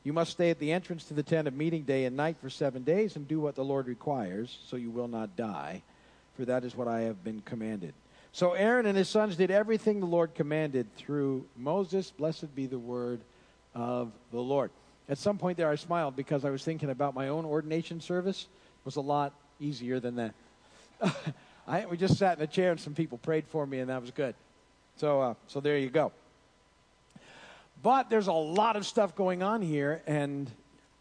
You 0.03 0.13
must 0.13 0.31
stay 0.31 0.49
at 0.49 0.59
the 0.59 0.71
entrance 0.71 1.03
to 1.05 1.13
the 1.13 1.23
tent 1.23 1.47
of 1.47 1.53
meeting 1.53 1.83
day 1.83 2.05
and 2.05 2.15
night 2.15 2.37
for 2.41 2.49
seven 2.49 2.83
days 2.83 3.15
and 3.15 3.27
do 3.27 3.39
what 3.39 3.55
the 3.55 3.65
Lord 3.65 3.87
requires, 3.87 4.57
so 4.65 4.77
you 4.77 4.89
will 4.89 5.09
not 5.09 5.35
die 5.35 5.83
for 6.39 6.45
that 6.45 6.63
is 6.63 6.73
what 6.73 6.87
I 6.87 7.01
have 7.01 7.21
been 7.21 7.41
commanded. 7.41 7.93
So 8.31 8.53
Aaron 8.53 8.85
and 8.85 8.97
his 8.97 9.09
sons 9.09 9.35
did 9.35 9.51
everything 9.51 9.99
the 9.99 10.05
Lord 10.05 10.33
commanded 10.35 10.87
through 10.95 11.45
Moses. 11.57 12.11
Blessed 12.11 12.55
be 12.55 12.65
the 12.65 12.79
word 12.79 13.19
of 13.75 14.13
the 14.31 14.39
Lord. 14.39 14.71
At 15.09 15.17
some 15.17 15.37
point 15.37 15.57
there, 15.57 15.69
I 15.69 15.75
smiled 15.75 16.15
because 16.15 16.45
I 16.45 16.49
was 16.49 16.63
thinking 16.63 16.91
about 16.91 17.13
my 17.13 17.27
own 17.27 17.43
ordination 17.43 17.99
service 17.99 18.43
it 18.43 18.85
was 18.85 18.95
a 18.95 19.01
lot 19.01 19.33
easier 19.59 19.99
than 19.99 20.15
that. 20.15 20.33
I, 21.67 21.85
we 21.87 21.97
just 21.97 22.17
sat 22.17 22.37
in 22.37 22.43
a 22.43 22.47
chair 22.47 22.71
and 22.71 22.79
some 22.79 22.93
people 22.93 23.17
prayed 23.17 23.45
for 23.49 23.65
me, 23.67 23.79
and 23.79 23.89
that 23.89 23.99
was 23.99 24.11
good. 24.11 24.33
So, 24.95 25.21
uh, 25.21 25.33
so 25.47 25.59
there 25.59 25.77
you 25.77 25.89
go. 25.89 26.13
But 27.83 28.09
there's 28.09 28.27
a 28.27 28.33
lot 28.33 28.77
of 28.77 28.85
stuff 28.85 29.13
going 29.13 29.43
on 29.43 29.61
here, 29.61 30.01
and 30.07 30.49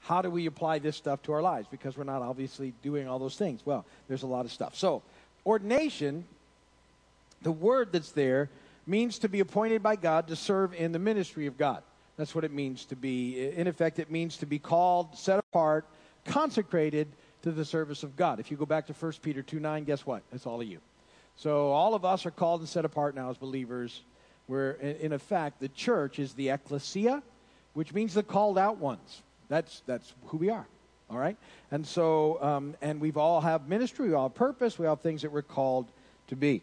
how 0.01 0.23
do 0.23 0.31
we 0.31 0.47
apply 0.47 0.79
this 0.79 0.97
stuff 0.97 1.23
to 1.25 1.33
our 1.33 1.43
lives? 1.43 1.69
Because 1.71 1.97
we're 1.97 2.05
not 2.05 2.23
obviously 2.23 2.73
doing 2.83 3.07
all 3.07 3.19
those 3.19 3.37
things. 3.37 3.61
Well, 3.65 3.85
there's 4.09 4.23
a 4.23 4.27
lot 4.27 4.45
of 4.45 4.53
stuff. 4.53 4.75
So, 4.75 5.03
Ordination, 5.49 6.27
the 7.41 7.51
word 7.51 7.91
that's 7.91 8.13
there, 8.13 8.51
means 8.87 9.19
to 9.21 9.31
be 9.31 9.41
appointed 9.41 9.83
by 9.83 9.97
God 9.97 10.29
to 10.29 10.37
serve 10.37 10.75
in 10.75 10.93
the 10.93 10.99
ministry 10.99 11.47
of 11.47 11.57
God. 11.57 11.83
That's 12.19 12.35
what 12.35 12.45
it 12.45 12.53
means 12.53 12.85
to 12.85 12.97
be. 12.97 13.49
In 13.57 13.67
effect, 13.67 13.99
it 13.99 14.11
means 14.11 14.37
to 14.39 14.47
be 14.47 14.59
called, 14.59 15.17
set 15.17 15.39
apart, 15.39 15.87
consecrated 16.27 17.09
to 17.41 17.51
the 17.51 17.65
service 17.65 18.03
of 18.03 18.15
God. 18.15 18.41
If 18.41 18.51
you 18.51 18.59
go 18.59 18.67
back 18.67 18.87
to 18.89 18.93
1 18.93 19.13
Peter 19.23 19.41
2 19.41 19.59
9, 19.59 19.85
guess 19.85 20.05
what? 20.05 20.23
It's 20.33 20.45
all 20.45 20.61
of 20.61 20.67
you. 20.67 20.81
So 21.37 21.71
all 21.71 21.95
of 21.95 22.05
us 22.05 22.27
are 22.27 22.31
called 22.31 22.61
and 22.61 22.69
set 22.69 22.85
apart 22.85 23.15
now 23.15 23.31
as 23.31 23.39
believers. 23.39 24.03
Where, 24.49 24.73
in 24.73 25.15
effect, 25.15 25.61
the 25.61 25.69
church 25.69 26.19
is 26.19 26.35
the 26.35 26.51
ecclesia, 26.51 27.23
which 27.73 27.95
means 27.95 28.13
the 28.13 28.23
called 28.23 28.59
out 28.59 28.77
ones. 28.77 29.23
That's, 29.49 29.83
that's 29.87 30.13
who 30.27 30.37
we 30.37 30.51
are. 30.51 30.67
All 31.11 31.19
right? 31.19 31.37
And 31.71 31.87
so, 31.87 32.43
um, 32.43 32.75
and 32.83 33.01
we've 33.01 33.17
all 33.17 33.41
have 33.41 33.69
ministry, 33.69 34.09
we 34.09 34.15
all 34.15 34.29
have 34.29 34.35
purpose, 34.35 34.79
we 34.79 34.87
all 34.87 34.97
have 34.97 35.03
things 35.03 35.23
that 35.23 35.33
we're 35.33 35.43
called 35.43 35.87
to 36.29 36.37
be. 36.37 36.63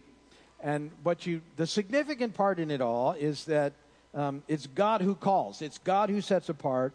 And 0.61 0.91
what 1.03 1.25
you, 1.25 1.41
the 1.57 1.67
significant 1.67 2.33
part 2.33 2.59
in 2.59 2.71
it 2.71 2.81
all 2.81 3.11
is 3.13 3.45
that 3.45 3.73
um, 4.13 4.43
it's 4.47 4.67
God 4.67 5.01
who 5.01 5.15
calls, 5.15 5.61
it's 5.61 5.77
God 5.79 6.09
who 6.09 6.21
sets 6.21 6.49
apart, 6.49 6.93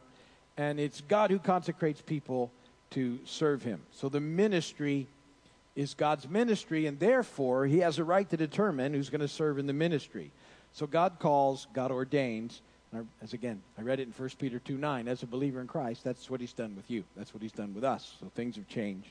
and 0.56 0.80
it's 0.80 1.00
God 1.02 1.30
who 1.30 1.38
consecrates 1.38 2.00
people 2.00 2.50
to 2.90 3.18
serve 3.24 3.62
Him. 3.62 3.80
So 3.92 4.08
the 4.08 4.20
ministry 4.20 5.06
is 5.76 5.94
God's 5.94 6.28
ministry, 6.28 6.86
and 6.86 6.98
therefore 6.98 7.66
He 7.66 7.78
has 7.78 7.98
a 7.98 8.04
right 8.04 8.28
to 8.30 8.36
determine 8.36 8.94
who's 8.94 9.10
going 9.10 9.20
to 9.20 9.28
serve 9.28 9.58
in 9.58 9.66
the 9.66 9.72
ministry. 9.72 10.30
So 10.72 10.86
God 10.86 11.18
calls, 11.18 11.66
God 11.72 11.90
ordains. 11.90 12.62
As 13.22 13.32
again, 13.32 13.62
I 13.78 13.82
read 13.82 14.00
it 14.00 14.08
in 14.08 14.12
1 14.12 14.30
Peter 14.38 14.58
2 14.58 14.76
9. 14.76 15.06
As 15.06 15.22
a 15.22 15.26
believer 15.26 15.60
in 15.60 15.68
Christ, 15.68 16.02
that's 16.02 16.28
what 16.28 16.40
He's 16.40 16.52
done 16.52 16.74
with 16.74 16.90
you. 16.90 17.04
That's 17.16 17.32
what 17.32 17.42
He's 17.42 17.52
done 17.52 17.74
with 17.74 17.84
us. 17.84 18.16
So 18.20 18.26
things 18.34 18.56
have 18.56 18.68
changed 18.68 19.10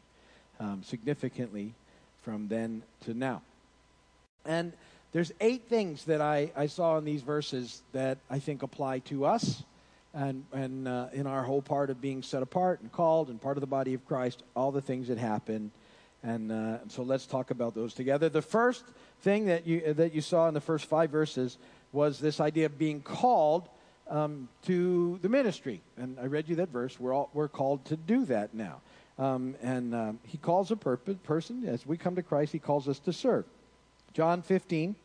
um, 0.60 0.82
significantly 0.84 1.74
from 2.22 2.50
then 2.50 2.84
to 3.06 3.14
now. 3.14 3.42
And 4.46 4.74
there's 5.12 5.32
eight 5.40 5.64
things 5.70 6.06
that 6.06 6.22
I, 6.22 6.52
I 6.56 6.68
saw 6.68 6.98
in 6.98 7.06
these 7.06 7.22
verses 7.22 7.82
that 7.94 8.18
I 8.30 8.40
think 8.40 8.64
apply 8.64 9.00
to 9.00 9.26
us 9.26 9.64
and, 10.14 10.44
and 10.52 10.88
uh, 10.88 11.08
in 11.14 11.26
our 11.26 11.44
whole 11.44 11.62
part 11.62 11.90
of 11.90 12.02
being 12.02 12.22
set 12.22 12.44
apart 12.44 12.82
and 12.82 12.92
called 12.92 13.30
and 13.30 13.42
part 13.42 13.58
of 13.58 13.62
the 13.62 13.68
body 13.68 13.94
of 13.94 14.06
Christ, 14.06 14.44
all 14.56 14.72
the 14.72 14.82
things 14.82 15.08
that 15.08 15.18
happen. 15.18 15.72
And 16.22 16.52
uh, 16.52 16.78
so 16.90 17.04
let's 17.04 17.26
talk 17.26 17.50
about 17.50 17.76
those 17.76 17.94
together. 17.94 18.28
The 18.28 18.42
first 18.42 18.84
thing 19.22 19.46
that 19.46 19.66
you, 19.66 19.94
that 19.94 20.14
you 20.14 20.22
saw 20.22 20.48
in 20.48 20.54
the 20.54 20.62
first 20.62 20.86
five 20.86 21.10
verses 21.10 21.58
was 21.92 22.20
this 22.20 22.40
idea 22.40 22.66
of 22.66 22.78
being 22.78 23.02
called 23.02 23.68
um, 24.10 24.50
to 24.66 25.20
the 25.22 25.30
ministry. 25.30 25.82
And 25.98 26.18
I 26.20 26.26
read 26.26 26.50
you 26.50 26.56
that 26.58 26.70
verse. 26.70 27.00
We're, 27.00 27.14
all, 27.14 27.30
we're 27.34 27.48
called 27.48 27.86
to 27.86 27.96
do 27.98 28.26
that 28.26 28.54
now. 28.54 28.82
Um, 29.18 29.56
and 29.62 29.94
um, 29.94 30.20
he 30.24 30.38
calls 30.38 30.72
a 30.72 30.76
person, 30.76 31.68
as 31.68 31.86
we 31.86 31.98
come 31.98 32.16
to 32.16 32.24
Christ, 32.24 32.54
he 32.54 32.60
calls 32.60 32.88
us 32.88 33.00
to 33.00 33.14
serve. 33.14 33.46
John 34.14 34.42
15, 34.42 34.96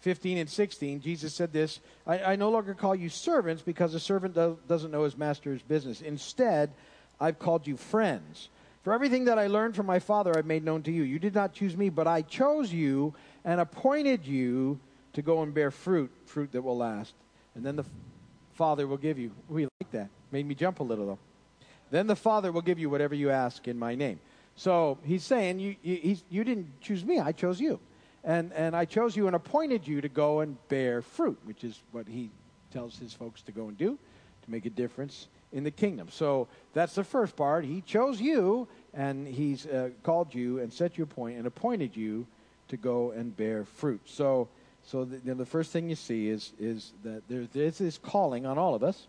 15 0.00 0.38
and 0.38 0.50
16, 0.50 1.00
Jesus 1.00 1.34
said 1.34 1.52
this 1.52 1.80
I, 2.06 2.18
I 2.18 2.36
no 2.36 2.50
longer 2.50 2.74
call 2.74 2.94
you 2.94 3.08
servants 3.08 3.62
because 3.62 3.94
a 3.94 4.00
servant 4.00 4.34
do, 4.34 4.58
doesn't 4.68 4.90
know 4.90 5.04
his 5.04 5.16
master's 5.16 5.62
business. 5.62 6.00
Instead, 6.00 6.72
I've 7.20 7.38
called 7.38 7.66
you 7.66 7.76
friends. 7.76 8.48
For 8.82 8.92
everything 8.92 9.24
that 9.24 9.38
I 9.38 9.46
learned 9.48 9.74
from 9.74 9.86
my 9.86 9.98
Father, 9.98 10.36
I've 10.36 10.46
made 10.46 10.64
known 10.64 10.82
to 10.84 10.92
you. 10.92 11.02
You 11.02 11.18
did 11.18 11.34
not 11.34 11.52
choose 11.52 11.76
me, 11.76 11.88
but 11.88 12.06
I 12.06 12.22
chose 12.22 12.72
you 12.72 13.14
and 13.44 13.60
appointed 13.60 14.26
you 14.26 14.78
to 15.16 15.22
go 15.22 15.42
and 15.42 15.54
bear 15.54 15.70
fruit, 15.70 16.12
fruit 16.26 16.52
that 16.52 16.60
will 16.60 16.76
last. 16.76 17.14
And 17.54 17.64
then 17.64 17.74
the 17.74 17.86
Father 18.52 18.86
will 18.86 18.98
give 18.98 19.18
you. 19.18 19.32
We 19.48 19.64
like 19.64 19.90
that. 19.92 20.10
Made 20.30 20.46
me 20.46 20.54
jump 20.54 20.80
a 20.80 20.82
little, 20.82 21.06
though. 21.06 21.18
Then 21.90 22.06
the 22.06 22.14
Father 22.14 22.52
will 22.52 22.60
give 22.60 22.78
you 22.78 22.90
whatever 22.90 23.14
you 23.14 23.30
ask 23.30 23.66
in 23.66 23.78
my 23.78 23.94
name. 23.94 24.20
So 24.56 24.98
he's 25.04 25.24
saying, 25.24 25.58
you, 25.58 25.74
you, 25.82 26.16
you 26.28 26.44
didn't 26.44 26.82
choose 26.82 27.02
me, 27.02 27.18
I 27.18 27.32
chose 27.32 27.58
you. 27.58 27.80
And, 28.24 28.52
and 28.52 28.76
I 28.76 28.84
chose 28.84 29.16
you 29.16 29.26
and 29.26 29.34
appointed 29.34 29.88
you 29.88 30.02
to 30.02 30.08
go 30.10 30.40
and 30.40 30.56
bear 30.68 31.00
fruit, 31.00 31.38
which 31.44 31.64
is 31.64 31.80
what 31.92 32.06
he 32.06 32.30
tells 32.70 32.98
his 32.98 33.14
folks 33.14 33.40
to 33.42 33.52
go 33.52 33.68
and 33.68 33.78
do 33.78 33.98
to 34.44 34.50
make 34.50 34.66
a 34.66 34.70
difference 34.70 35.28
in 35.52 35.64
the 35.64 35.70
kingdom. 35.70 36.08
So 36.10 36.46
that's 36.74 36.94
the 36.94 37.04
first 37.04 37.36
part. 37.36 37.64
He 37.64 37.80
chose 37.80 38.20
you 38.20 38.68
and 38.92 39.26
he's 39.26 39.64
uh, 39.64 39.90
called 40.02 40.34
you 40.34 40.58
and 40.58 40.70
set 40.70 40.98
you 40.98 41.04
a 41.04 41.06
point 41.06 41.38
and 41.38 41.46
appointed 41.46 41.96
you 41.96 42.26
to 42.68 42.76
go 42.76 43.12
and 43.12 43.34
bear 43.34 43.64
fruit. 43.64 44.02
So, 44.04 44.48
so 44.86 45.04
the, 45.04 45.16
you 45.16 45.22
know, 45.24 45.34
the 45.34 45.44
first 45.44 45.72
thing 45.72 45.90
you 45.90 45.96
see 45.96 46.28
is, 46.28 46.52
is 46.60 46.92
that 47.02 47.28
there, 47.28 47.46
there's 47.52 47.78
this 47.78 47.98
calling 47.98 48.46
on 48.46 48.56
all 48.56 48.74
of 48.74 48.84
us 48.84 49.06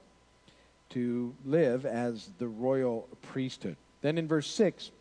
to 0.90 1.36
live 1.46 1.86
as 1.86 2.30
the 2.40 2.48
royal 2.48 3.08
priesthood. 3.22 3.76
Then 4.02 4.18
in 4.18 4.28
verse 4.28 4.48
6, 4.48 4.92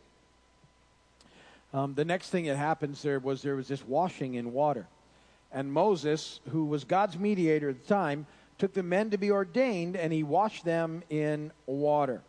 um, 1.73 1.95
the 1.95 2.05
next 2.05 2.31
thing 2.31 2.45
that 2.47 2.57
happens 2.57 3.03
there 3.03 3.19
was 3.19 3.43
there 3.43 3.57
was 3.57 3.69
this 3.69 3.87
washing 3.87 4.35
in 4.35 4.53
water. 4.53 4.87
And 5.51 5.73
Moses, 5.73 6.41
who 6.51 6.67
was 6.67 6.85
God's 6.85 7.19
mediator 7.19 7.71
at 7.71 7.83
the 7.83 7.89
time, 7.89 8.27
took 8.59 8.75
the 8.75 8.83
men 8.83 9.11
to 9.11 9.19
be 9.19 9.31
ordained 9.31 9.97
and 9.97 10.13
he 10.13 10.23
washed 10.23 10.65
them 10.65 11.03
in 11.09 11.53
water. 11.67 12.21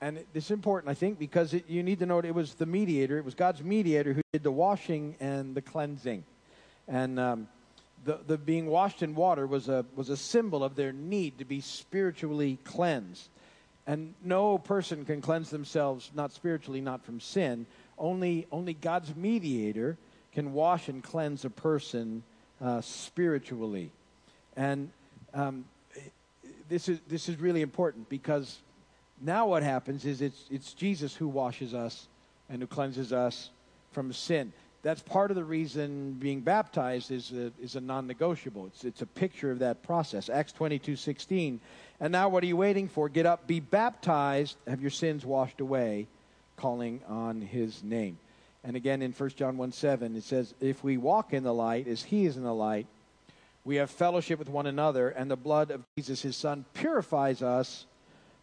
And 0.00 0.18
this 0.32 0.46
is 0.46 0.50
important, 0.50 0.90
I 0.90 0.94
think, 0.94 1.18
because 1.18 1.54
it, 1.54 1.68
you 1.68 1.82
need 1.82 1.98
to 1.98 2.06
know 2.06 2.18
it 2.18 2.34
was 2.34 2.54
the 2.54 2.66
mediator, 2.66 3.18
it 3.18 3.24
was 3.24 3.34
God's 3.34 3.62
mediator 3.62 4.12
who 4.12 4.22
did 4.32 4.42
the 4.42 4.50
washing 4.50 5.16
and 5.20 5.54
the 5.54 5.62
cleansing. 5.62 6.24
And 6.86 7.18
um, 7.18 7.48
the, 8.04 8.20
the 8.26 8.38
being 8.38 8.66
washed 8.66 9.02
in 9.02 9.14
water 9.14 9.46
was 9.46 9.68
a, 9.68 9.84
was 9.94 10.10
a 10.10 10.16
symbol 10.16 10.62
of 10.62 10.76
their 10.76 10.92
need 10.92 11.38
to 11.38 11.44
be 11.44 11.60
spiritually 11.60 12.58
cleansed. 12.64 13.28
And 13.86 14.14
no 14.22 14.58
person 14.58 15.04
can 15.04 15.20
cleanse 15.20 15.50
themselves, 15.50 16.10
not 16.14 16.32
spiritually, 16.32 16.80
not 16.80 17.04
from 17.04 17.20
sin, 17.20 17.66
only, 17.98 18.46
only 18.50 18.74
God's 18.74 19.14
mediator 19.14 19.96
can 20.32 20.52
wash 20.52 20.88
and 20.88 21.02
cleanse 21.02 21.44
a 21.44 21.50
person 21.50 22.22
uh, 22.60 22.80
spiritually. 22.80 23.90
And 24.56 24.90
um, 25.32 25.64
this, 26.68 26.88
is, 26.88 27.00
this 27.08 27.28
is 27.28 27.38
really 27.38 27.62
important 27.62 28.08
because 28.08 28.58
now 29.20 29.46
what 29.46 29.62
happens 29.62 30.04
is 30.04 30.20
it's, 30.20 30.44
it's 30.50 30.72
Jesus 30.72 31.14
who 31.14 31.28
washes 31.28 31.74
us 31.74 32.08
and 32.48 32.60
who 32.60 32.66
cleanses 32.66 33.12
us 33.12 33.50
from 33.92 34.12
sin. 34.12 34.52
That's 34.84 35.00
part 35.00 35.30
of 35.30 35.34
the 35.34 35.44
reason 35.44 36.12
being 36.12 36.42
baptized 36.42 37.10
is 37.10 37.32
a, 37.32 37.50
is 37.60 37.74
a 37.74 37.80
non 37.80 38.06
negotiable. 38.06 38.66
It's, 38.66 38.84
it's 38.84 39.00
a 39.00 39.06
picture 39.06 39.50
of 39.50 39.60
that 39.60 39.82
process. 39.82 40.28
Acts 40.28 40.52
22 40.52 40.96
16. 40.96 41.58
And 42.00 42.12
now 42.12 42.28
what 42.28 42.44
are 42.44 42.46
you 42.46 42.58
waiting 42.58 42.88
for? 42.88 43.08
Get 43.08 43.24
up, 43.24 43.46
be 43.46 43.60
baptized, 43.60 44.58
have 44.68 44.82
your 44.82 44.90
sins 44.90 45.24
washed 45.24 45.60
away 45.60 46.06
calling 46.56 47.00
on 47.08 47.40
his 47.40 47.82
name. 47.82 48.18
And 48.62 48.76
again 48.76 49.00
in 49.00 49.12
1 49.12 49.30
John 49.30 49.56
1 49.56 49.72
7, 49.72 50.16
it 50.16 50.22
says, 50.22 50.52
If 50.60 50.84
we 50.84 50.98
walk 50.98 51.32
in 51.32 51.44
the 51.44 51.54
light 51.54 51.88
as 51.88 52.02
he 52.02 52.26
is 52.26 52.36
in 52.36 52.42
the 52.42 52.54
light, 52.54 52.86
we 53.64 53.76
have 53.76 53.90
fellowship 53.90 54.38
with 54.38 54.50
one 54.50 54.66
another, 54.66 55.08
and 55.08 55.30
the 55.30 55.36
blood 55.36 55.70
of 55.70 55.82
Jesus, 55.96 56.20
his 56.20 56.36
son, 56.36 56.66
purifies 56.74 57.40
us 57.40 57.86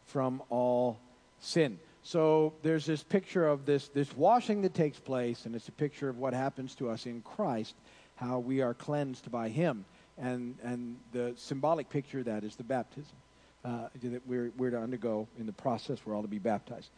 from 0.08 0.42
all 0.50 0.98
sin. 1.40 1.78
So 2.04 2.54
there's 2.64 2.86
this 2.86 3.04
picture 3.04 3.48
of 3.48 3.66
this, 3.66 3.88
this 3.90 4.16
washing 4.16 4.62
that 4.64 4.74
takes 4.74 5.00
place, 5.00 5.46
and 5.46 5.56
it's 5.56 5.68
a 5.68 5.74
picture 5.74 6.10
of 6.10 6.18
what 6.18 6.34
happens 6.34 6.74
to 6.76 6.90
us 6.90 7.06
in 7.06 7.22
Christ, 7.22 7.76
how 8.16 8.40
we 8.40 8.62
are 8.62 8.74
cleansed 8.74 9.32
by 9.32 9.50
him. 9.50 9.86
And, 10.18 10.56
and 10.64 10.98
the 11.14 11.34
symbolic 11.38 11.90
picture 11.90 12.20
of 12.20 12.26
that 12.26 12.44
is 12.44 12.56
the 12.56 12.64
baptism 12.64 13.16
uh, 13.64 13.88
that 14.02 14.28
we're, 14.28 14.52
we're 14.58 14.72
to 14.72 14.80
undergo 14.80 15.28
in 15.40 15.46
the 15.46 15.54
process. 15.54 16.00
We're 16.06 16.16
all 16.16 16.22
to 16.22 16.28
be 16.28 16.40
baptized. 16.40 16.90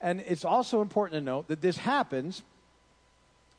And 0.00 0.20
it's 0.26 0.44
also 0.44 0.80
important 0.80 1.20
to 1.20 1.24
note 1.24 1.48
that 1.48 1.60
this 1.60 1.76
happens, 1.76 2.42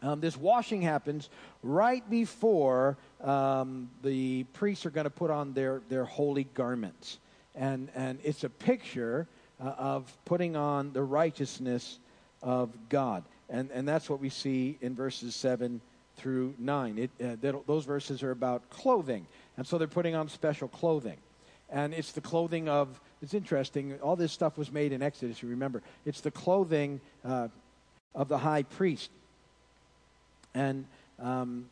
um, 0.02 0.20
this 0.20 0.38
washing 0.38 0.82
happens 0.82 1.30
right 1.62 2.08
before 2.10 2.98
um, 3.22 3.90
the 4.04 4.44
priests 4.54 4.86
are 4.86 4.90
going 4.90 5.06
to 5.06 5.10
put 5.10 5.32
on 5.32 5.54
their, 5.54 5.82
their 5.90 6.06
holy 6.06 6.46
garments. 6.54 7.20
And, 7.56 7.90
and 7.96 8.20
it's 8.24 8.44
a 8.44 8.50
picture 8.50 9.28
uh, 9.64 9.70
of 9.78 10.12
putting 10.26 10.56
on 10.56 10.92
the 10.94 11.04
righteousness 11.04 12.00
of 12.42 12.70
God. 12.90 13.24
And, 13.50 13.70
and 13.72 13.88
that's 13.88 14.10
what 14.10 14.20
we 14.20 14.30
see 14.30 14.78
in 14.82 14.96
verses 14.96 15.36
7 15.36 15.80
through 16.18 16.54
9. 16.58 16.98
It, 16.98 17.12
uh, 17.24 17.62
those 17.66 17.86
verses 17.86 18.24
are 18.24 18.32
about 18.32 18.70
clothing. 18.70 19.26
And 19.58 19.66
so 19.66 19.78
they're 19.78 19.88
putting 19.88 20.16
on 20.16 20.28
special 20.30 20.68
clothing. 20.68 21.18
And 21.70 21.94
it's 21.94 22.12
the 22.12 22.22
clothing 22.22 22.70
of 22.70 23.00
it's 23.22 23.34
interesting. 23.34 23.98
All 24.02 24.18
this 24.18 24.34
stuff 24.34 24.58
was 24.58 24.72
made 24.72 24.92
in 24.92 25.02
Exodus, 25.02 25.42
you 25.42 25.50
remember. 25.50 25.82
It's 26.06 26.20
the 26.20 26.32
clothing 26.32 27.00
uh, 27.24 27.48
of 28.14 28.28
the 28.28 28.38
high 28.38 28.64
priest. 28.64 29.10
And 30.54 30.86
um, 31.20 31.68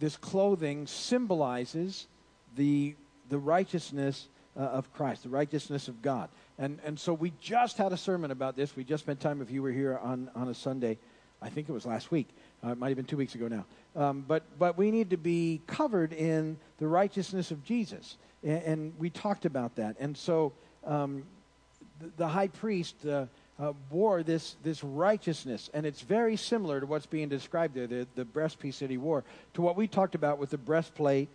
this 0.00 0.16
clothing 0.16 0.86
symbolizes 0.86 2.06
the, 2.56 2.94
the 3.28 3.38
righteousness 3.38 4.28
uh, 4.56 4.60
of 4.60 4.92
Christ, 4.94 5.24
the 5.24 5.28
righteousness 5.28 5.88
of 5.88 6.00
God. 6.00 6.28
And, 6.58 6.78
and 6.84 6.98
so 6.98 7.12
we 7.12 7.32
just 7.40 7.78
had 7.78 7.92
a 7.92 7.96
sermon 7.96 8.30
about 8.30 8.56
this. 8.56 8.76
We 8.76 8.84
just 8.84 9.04
spent 9.04 9.20
time, 9.20 9.42
if 9.42 9.50
you 9.50 9.62
were 9.62 9.72
here 9.72 9.98
on, 9.98 10.30
on 10.34 10.48
a 10.48 10.54
Sunday, 10.54 10.98
I 11.42 11.48
think 11.48 11.68
it 11.68 11.72
was 11.72 11.84
last 11.84 12.10
week. 12.10 12.28
Uh, 12.64 12.70
it 12.70 12.78
might 12.78 12.88
have 12.88 12.96
been 12.96 13.06
two 13.06 13.16
weeks 13.16 13.34
ago 13.34 13.48
now. 13.48 13.64
Um, 13.96 14.24
but, 14.26 14.44
but 14.58 14.78
we 14.78 14.90
need 14.90 15.10
to 15.10 15.16
be 15.16 15.60
covered 15.66 16.12
in 16.12 16.56
the 16.78 16.86
righteousness 16.86 17.50
of 17.50 17.64
Jesus. 17.64 18.16
And, 18.42 18.62
and 18.62 18.98
we 18.98 19.10
talked 19.10 19.44
about 19.44 19.76
that. 19.76 19.96
And 19.98 20.16
so 20.16 20.52
um, 20.86 21.24
the, 22.00 22.10
the, 22.16 22.28
high 22.28 22.48
priest 22.48 22.94
uh, 23.04 23.26
uh, 23.58 23.72
wore 23.90 24.22
this, 24.22 24.56
this 24.62 24.82
righteousness, 24.82 25.70
and 25.74 25.84
it's 25.86 26.00
very 26.00 26.36
similar 26.36 26.80
to 26.80 26.86
what's 26.86 27.06
being 27.06 27.28
described 27.28 27.74
there, 27.74 27.86
the, 27.86 28.06
the 28.14 28.24
breastpiece 28.24 28.78
that 28.78 28.90
he 28.90 28.96
wore, 28.96 29.24
to 29.54 29.62
what 29.62 29.76
we 29.76 29.86
talked 29.86 30.14
about 30.14 30.38
with 30.38 30.50
the 30.50 30.58
breastplate 30.58 31.28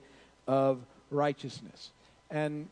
of 0.48 0.80
righteousness. 1.12 1.92
And 2.30 2.68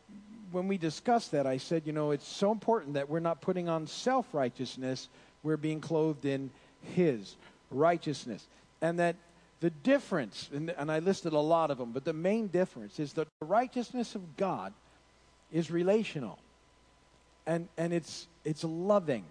when 0.50 0.68
we 0.68 0.78
discussed 0.78 1.32
that, 1.32 1.46
I 1.46 1.58
said, 1.58 1.82
you 1.86 1.92
know, 1.92 2.10
it's 2.10 2.26
so 2.26 2.52
important 2.52 2.94
that 2.94 3.08
we're 3.08 3.20
not 3.20 3.40
putting 3.40 3.68
on 3.68 3.86
self 3.86 4.32
righteousness 4.32 5.08
we're 5.42 5.56
being 5.56 5.80
clothed 5.80 6.24
in 6.24 6.50
His 6.94 7.36
righteousness. 7.70 8.46
And 8.80 8.98
that 8.98 9.16
the 9.60 9.70
difference, 9.70 10.48
and, 10.52 10.70
and 10.70 10.90
I 10.90 11.00
listed 11.00 11.32
a 11.32 11.38
lot 11.38 11.70
of 11.70 11.78
them, 11.78 11.92
but 11.92 12.04
the 12.04 12.12
main 12.12 12.48
difference 12.48 13.00
is 13.00 13.12
that 13.14 13.26
the 13.40 13.46
righteousness 13.46 14.14
of 14.14 14.36
God 14.36 14.72
is 15.52 15.70
relational 15.70 16.38
and, 17.46 17.68
and 17.76 17.92
it's, 17.92 18.26
it's 18.44 18.62
loving. 18.62 19.24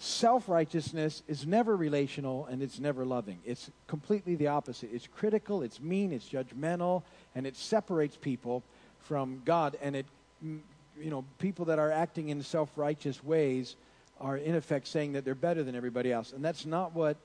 Self 0.00 0.48
righteousness 0.48 1.22
is 1.26 1.46
never 1.46 1.76
relational 1.76 2.46
and 2.46 2.62
it's 2.62 2.78
never 2.78 3.04
loving. 3.04 3.38
It's 3.44 3.70
completely 3.86 4.36
the 4.36 4.48
opposite. 4.48 4.90
It's 4.92 5.06
critical, 5.06 5.62
it's 5.62 5.80
mean, 5.80 6.12
it's 6.12 6.28
judgmental, 6.28 7.02
and 7.34 7.46
it 7.46 7.56
separates 7.56 8.16
people 8.16 8.62
from 9.00 9.42
God. 9.44 9.76
And 9.82 9.96
it, 9.96 10.06
you 10.42 11.10
know, 11.10 11.24
people 11.38 11.66
that 11.66 11.78
are 11.78 11.90
acting 11.90 12.28
in 12.28 12.42
self 12.42 12.70
righteous 12.76 13.22
ways 13.22 13.76
are 14.20 14.36
in 14.36 14.54
effect 14.54 14.88
saying 14.88 15.12
that 15.12 15.24
they're 15.24 15.34
better 15.34 15.62
than 15.62 15.74
everybody 15.74 16.12
else. 16.12 16.32
And 16.32 16.44
that's 16.44 16.66
not 16.66 16.94
what 16.94 17.16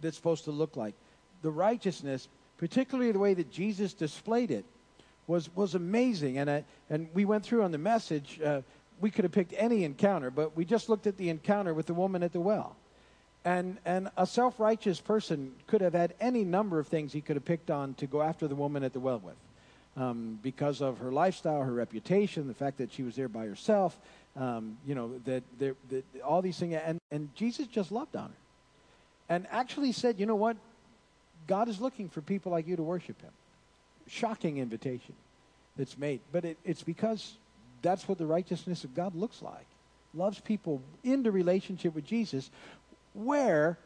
that's 0.00 0.16
supposed 0.16 0.44
to 0.44 0.50
look 0.50 0.76
like. 0.76 0.94
The 1.42 1.50
righteousness, 1.50 2.28
particularly 2.58 3.12
the 3.12 3.18
way 3.18 3.34
that 3.34 3.50
Jesus 3.50 3.92
displayed 3.92 4.50
it, 4.50 4.64
was, 5.26 5.54
was 5.54 5.74
amazing. 5.74 6.38
And, 6.38 6.50
I, 6.50 6.64
and 6.90 7.08
we 7.14 7.24
went 7.24 7.44
through 7.44 7.62
on 7.62 7.70
the 7.70 7.78
message, 7.78 8.40
uh, 8.44 8.62
we 9.00 9.10
could 9.10 9.24
have 9.24 9.32
picked 9.32 9.54
any 9.56 9.84
encounter, 9.84 10.30
but 10.30 10.56
we 10.56 10.64
just 10.64 10.88
looked 10.88 11.06
at 11.06 11.16
the 11.16 11.28
encounter 11.28 11.72
with 11.72 11.86
the 11.86 11.94
woman 11.94 12.22
at 12.22 12.32
the 12.32 12.40
well. 12.40 12.76
And, 13.44 13.78
and 13.84 14.08
a 14.16 14.26
self 14.26 14.58
righteous 14.58 15.00
person 15.00 15.52
could 15.66 15.82
have 15.82 15.92
had 15.92 16.14
any 16.20 16.44
number 16.44 16.78
of 16.78 16.88
things 16.88 17.12
he 17.12 17.20
could 17.20 17.36
have 17.36 17.44
picked 17.44 17.70
on 17.70 17.94
to 17.94 18.06
go 18.06 18.22
after 18.22 18.48
the 18.48 18.54
woman 18.54 18.82
at 18.82 18.92
the 18.92 19.00
well 19.00 19.18
with. 19.18 19.36
Um, 19.96 20.40
because 20.42 20.80
of 20.80 20.98
her 20.98 21.12
lifestyle, 21.12 21.62
her 21.62 21.72
reputation, 21.72 22.48
the 22.48 22.54
fact 22.54 22.78
that 22.78 22.92
she 22.92 23.04
was 23.04 23.14
there 23.14 23.28
by 23.28 23.46
herself, 23.46 23.96
um, 24.36 24.76
you 24.84 24.96
know, 24.96 25.20
that, 25.24 25.44
that, 25.60 25.76
that 25.90 26.04
all 26.24 26.42
these 26.42 26.58
things. 26.58 26.74
And, 26.84 26.98
and 27.12 27.28
Jesus 27.36 27.68
just 27.68 27.92
loved 27.92 28.16
on 28.16 28.24
her. 28.24 28.36
And 29.28 29.46
actually 29.50 29.92
said, 29.92 30.18
you 30.18 30.26
know 30.26 30.34
what? 30.34 30.56
God 31.46 31.68
is 31.68 31.80
looking 31.80 32.08
for 32.08 32.20
people 32.20 32.50
like 32.50 32.66
you 32.66 32.74
to 32.74 32.82
worship 32.82 33.20
him. 33.22 33.30
Shocking 34.08 34.58
invitation 34.58 35.14
that's 35.76 35.96
made. 35.96 36.20
But 36.32 36.44
it, 36.44 36.58
it's 36.64 36.82
because 36.82 37.34
that's 37.82 38.08
what 38.08 38.18
the 38.18 38.26
righteousness 38.26 38.82
of 38.82 38.94
God 38.94 39.14
looks 39.14 39.42
like. 39.42 39.66
Loves 40.12 40.40
people 40.40 40.82
into 41.02 41.30
relationship 41.30 41.94
with 41.94 42.06
Jesus, 42.06 42.50
where 43.12 43.78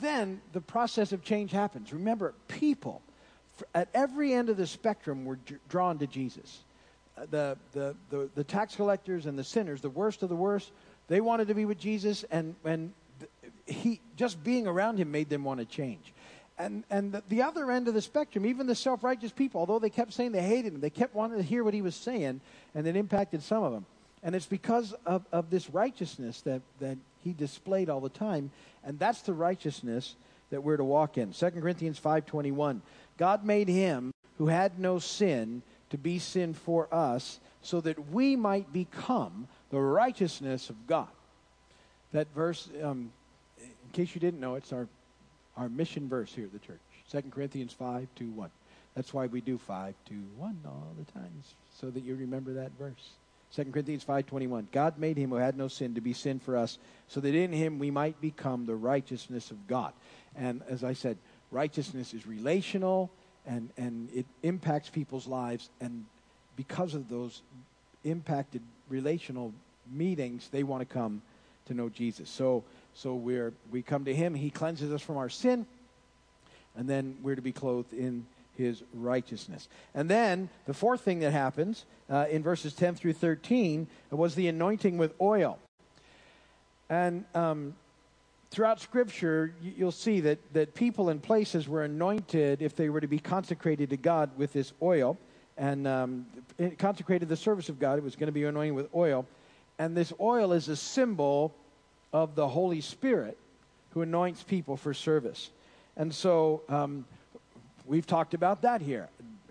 then 0.00 0.40
the 0.52 0.60
process 0.60 1.12
of 1.12 1.24
change 1.24 1.50
happens. 1.50 1.92
Remember, 1.92 2.34
people 2.48 3.02
at 3.74 3.88
every 3.94 4.32
end 4.32 4.48
of 4.48 4.56
the 4.56 4.66
spectrum 4.66 5.24
were 5.24 5.38
drawn 5.68 5.98
to 5.98 6.06
Jesus. 6.06 6.60
Uh, 7.16 7.26
the, 7.30 7.58
the, 7.72 7.94
the, 8.10 8.30
the, 8.34 8.44
tax 8.44 8.74
collectors 8.74 9.26
and 9.26 9.38
the 9.38 9.44
sinners, 9.44 9.80
the 9.80 9.90
worst 9.90 10.22
of 10.22 10.28
the 10.28 10.36
worst, 10.36 10.70
they 11.08 11.20
wanted 11.20 11.48
to 11.48 11.54
be 11.54 11.66
with 11.66 11.78
Jesus, 11.78 12.24
and, 12.30 12.54
and 12.64 12.92
he, 13.66 14.00
just 14.16 14.42
being 14.42 14.66
around 14.66 14.98
him 14.98 15.10
made 15.10 15.28
them 15.28 15.44
want 15.44 15.60
to 15.60 15.66
change. 15.66 16.12
And, 16.58 16.84
and 16.90 17.12
the, 17.12 17.22
the 17.28 17.42
other 17.42 17.70
end 17.70 17.88
of 17.88 17.94
the 17.94 18.00
spectrum, 18.00 18.46
even 18.46 18.66
the 18.66 18.74
self 18.74 19.04
righteous 19.04 19.32
people, 19.32 19.60
although 19.60 19.78
they 19.78 19.90
kept 19.90 20.12
saying 20.12 20.32
they 20.32 20.42
hated 20.42 20.72
him, 20.72 20.80
they 20.80 20.90
kept 20.90 21.14
wanting 21.14 21.36
to 21.38 21.42
hear 21.42 21.64
what 21.64 21.74
he 21.74 21.82
was 21.82 21.94
saying, 21.94 22.40
and 22.74 22.86
it 22.86 22.96
impacted 22.96 23.42
some 23.42 23.62
of 23.62 23.72
them. 23.72 23.84
And 24.22 24.34
it's 24.34 24.46
because 24.46 24.94
of, 25.04 25.24
of 25.32 25.50
this 25.50 25.68
righteousness 25.68 26.40
that, 26.42 26.62
that 26.80 26.96
he 27.24 27.32
displayed 27.32 27.90
all 27.90 28.00
the 28.00 28.08
time, 28.08 28.50
and 28.84 28.98
that's 28.98 29.22
the 29.22 29.32
righteousness 29.32 30.14
that 30.52 30.62
we're 30.62 30.76
to 30.76 30.84
walk 30.84 31.18
in. 31.18 31.32
2 31.32 31.50
Corinthians 31.50 31.98
5.21, 31.98 32.80
God 33.16 33.44
made 33.44 33.68
him 33.68 34.12
who 34.38 34.46
had 34.46 34.78
no 34.78 34.98
sin 34.98 35.62
to 35.90 35.98
be 35.98 36.18
sin 36.18 36.54
for 36.54 36.92
us, 36.92 37.40
so 37.62 37.80
that 37.80 38.10
we 38.10 38.36
might 38.36 38.72
become 38.72 39.48
the 39.70 39.80
righteousness 39.80 40.70
of 40.70 40.86
God. 40.86 41.08
That 42.12 42.28
verse, 42.34 42.68
um, 42.82 43.12
in 43.60 43.90
case 43.92 44.14
you 44.14 44.20
didn't 44.20 44.40
know, 44.40 44.54
it's 44.54 44.72
our 44.72 44.88
our 45.56 45.68
mission 45.68 46.08
verse 46.08 46.34
here 46.34 46.46
at 46.46 46.52
the 46.52 46.58
church 46.58 46.80
2 47.10 47.22
Corinthians 47.30 47.72
5 47.72 48.08
2 48.16 48.30
1. 48.30 48.50
That's 48.94 49.12
why 49.12 49.26
we 49.26 49.40
do 49.40 49.58
5 49.58 49.94
2 50.08 50.14
1 50.36 50.58
all 50.66 50.94
the 50.98 51.12
time, 51.12 51.30
so 51.78 51.90
that 51.90 52.02
you 52.02 52.14
remember 52.14 52.54
that 52.54 52.72
verse. 52.78 53.12
2 53.54 53.64
Corinthians 53.70 54.04
5:21 54.04 54.66
God 54.72 54.98
made 54.98 55.18
him 55.18 55.30
who 55.30 55.36
had 55.36 55.56
no 55.56 55.68
sin 55.68 55.94
to 55.94 56.00
be 56.00 56.14
sin 56.14 56.38
for 56.38 56.56
us 56.56 56.78
so 57.06 57.20
that 57.20 57.34
in 57.34 57.52
him 57.52 57.78
we 57.78 57.90
might 57.90 58.20
become 58.20 58.64
the 58.64 58.74
righteousness 58.74 59.50
of 59.50 59.66
God. 59.66 59.92
And 60.36 60.62
as 60.68 60.82
I 60.84 60.92
said, 60.92 61.18
righteousness 61.50 62.14
is 62.14 62.26
relational 62.26 63.10
and 63.44 63.70
and 63.76 64.08
it 64.14 64.26
impacts 64.42 64.88
people's 64.88 65.26
lives 65.26 65.68
and 65.80 66.06
because 66.56 66.94
of 66.94 67.08
those 67.08 67.42
impacted 68.04 68.62
relational 68.88 69.52
meetings 69.90 70.48
they 70.52 70.62
want 70.62 70.80
to 70.80 70.86
come 70.86 71.22
to 71.66 71.74
know 71.74 71.88
Jesus. 71.88 72.30
So 72.30 72.64
so 72.94 73.14
we're, 73.14 73.52
we 73.70 73.82
come 73.82 74.04
to 74.04 74.14
him, 74.14 74.34
he 74.34 74.50
cleanses 74.50 74.92
us 74.92 75.02
from 75.02 75.16
our 75.16 75.28
sin, 75.28 75.66
and 76.76 76.88
then 76.88 77.16
we're 77.22 77.36
to 77.36 77.42
be 77.42 77.52
clothed 77.52 77.92
in 77.92 78.26
his 78.56 78.82
righteousness. 78.92 79.68
And 79.94 80.10
then 80.10 80.50
the 80.66 80.74
fourth 80.74 81.00
thing 81.00 81.20
that 81.20 81.32
happens 81.32 81.86
uh, 82.10 82.26
in 82.30 82.42
verses 82.42 82.74
10 82.74 82.94
through 82.96 83.14
13 83.14 83.86
was 84.10 84.34
the 84.34 84.48
anointing 84.48 84.98
with 84.98 85.14
oil. 85.20 85.58
And 86.90 87.24
um, 87.34 87.74
throughout 88.52 88.80
Scripture, 88.80 89.54
you'll 89.62 89.90
see 89.90 90.20
that, 90.20 90.38
that 90.52 90.74
people 90.74 91.08
and 91.08 91.22
places 91.22 91.68
were 91.68 91.84
anointed 91.84 92.60
if 92.60 92.76
they 92.76 92.90
were 92.90 93.00
to 93.00 93.08
be 93.08 93.18
consecrated 93.18 93.90
to 93.90 93.96
God 93.96 94.30
with 94.36 94.52
this 94.52 94.72
oil. 94.82 95.16
And 95.56 95.86
um, 95.86 96.26
consecrated 96.78 97.28
the 97.28 97.36
service 97.36 97.68
of 97.68 97.78
God, 97.78 97.98
it 97.98 98.04
was 98.04 98.14
going 98.14 98.26
to 98.26 98.32
be 98.32 98.44
anointed 98.44 98.74
with 98.74 98.88
oil. 98.94 99.26
And 99.78 99.96
this 99.96 100.12
oil 100.20 100.52
is 100.52 100.68
a 100.68 100.76
symbol 100.76 101.54
of 102.12 102.34
the 102.34 102.46
Holy 102.46 102.80
Spirit 102.80 103.38
who 103.90 104.02
anoints 104.02 104.42
people 104.42 104.76
for 104.76 104.92
service. 104.92 105.50
And 105.96 106.14
so 106.14 106.62
um, 106.68 107.04
we've 107.86 108.06
talked 108.06 108.34
about 108.34 108.62
that 108.62 108.80
here. 108.80 109.08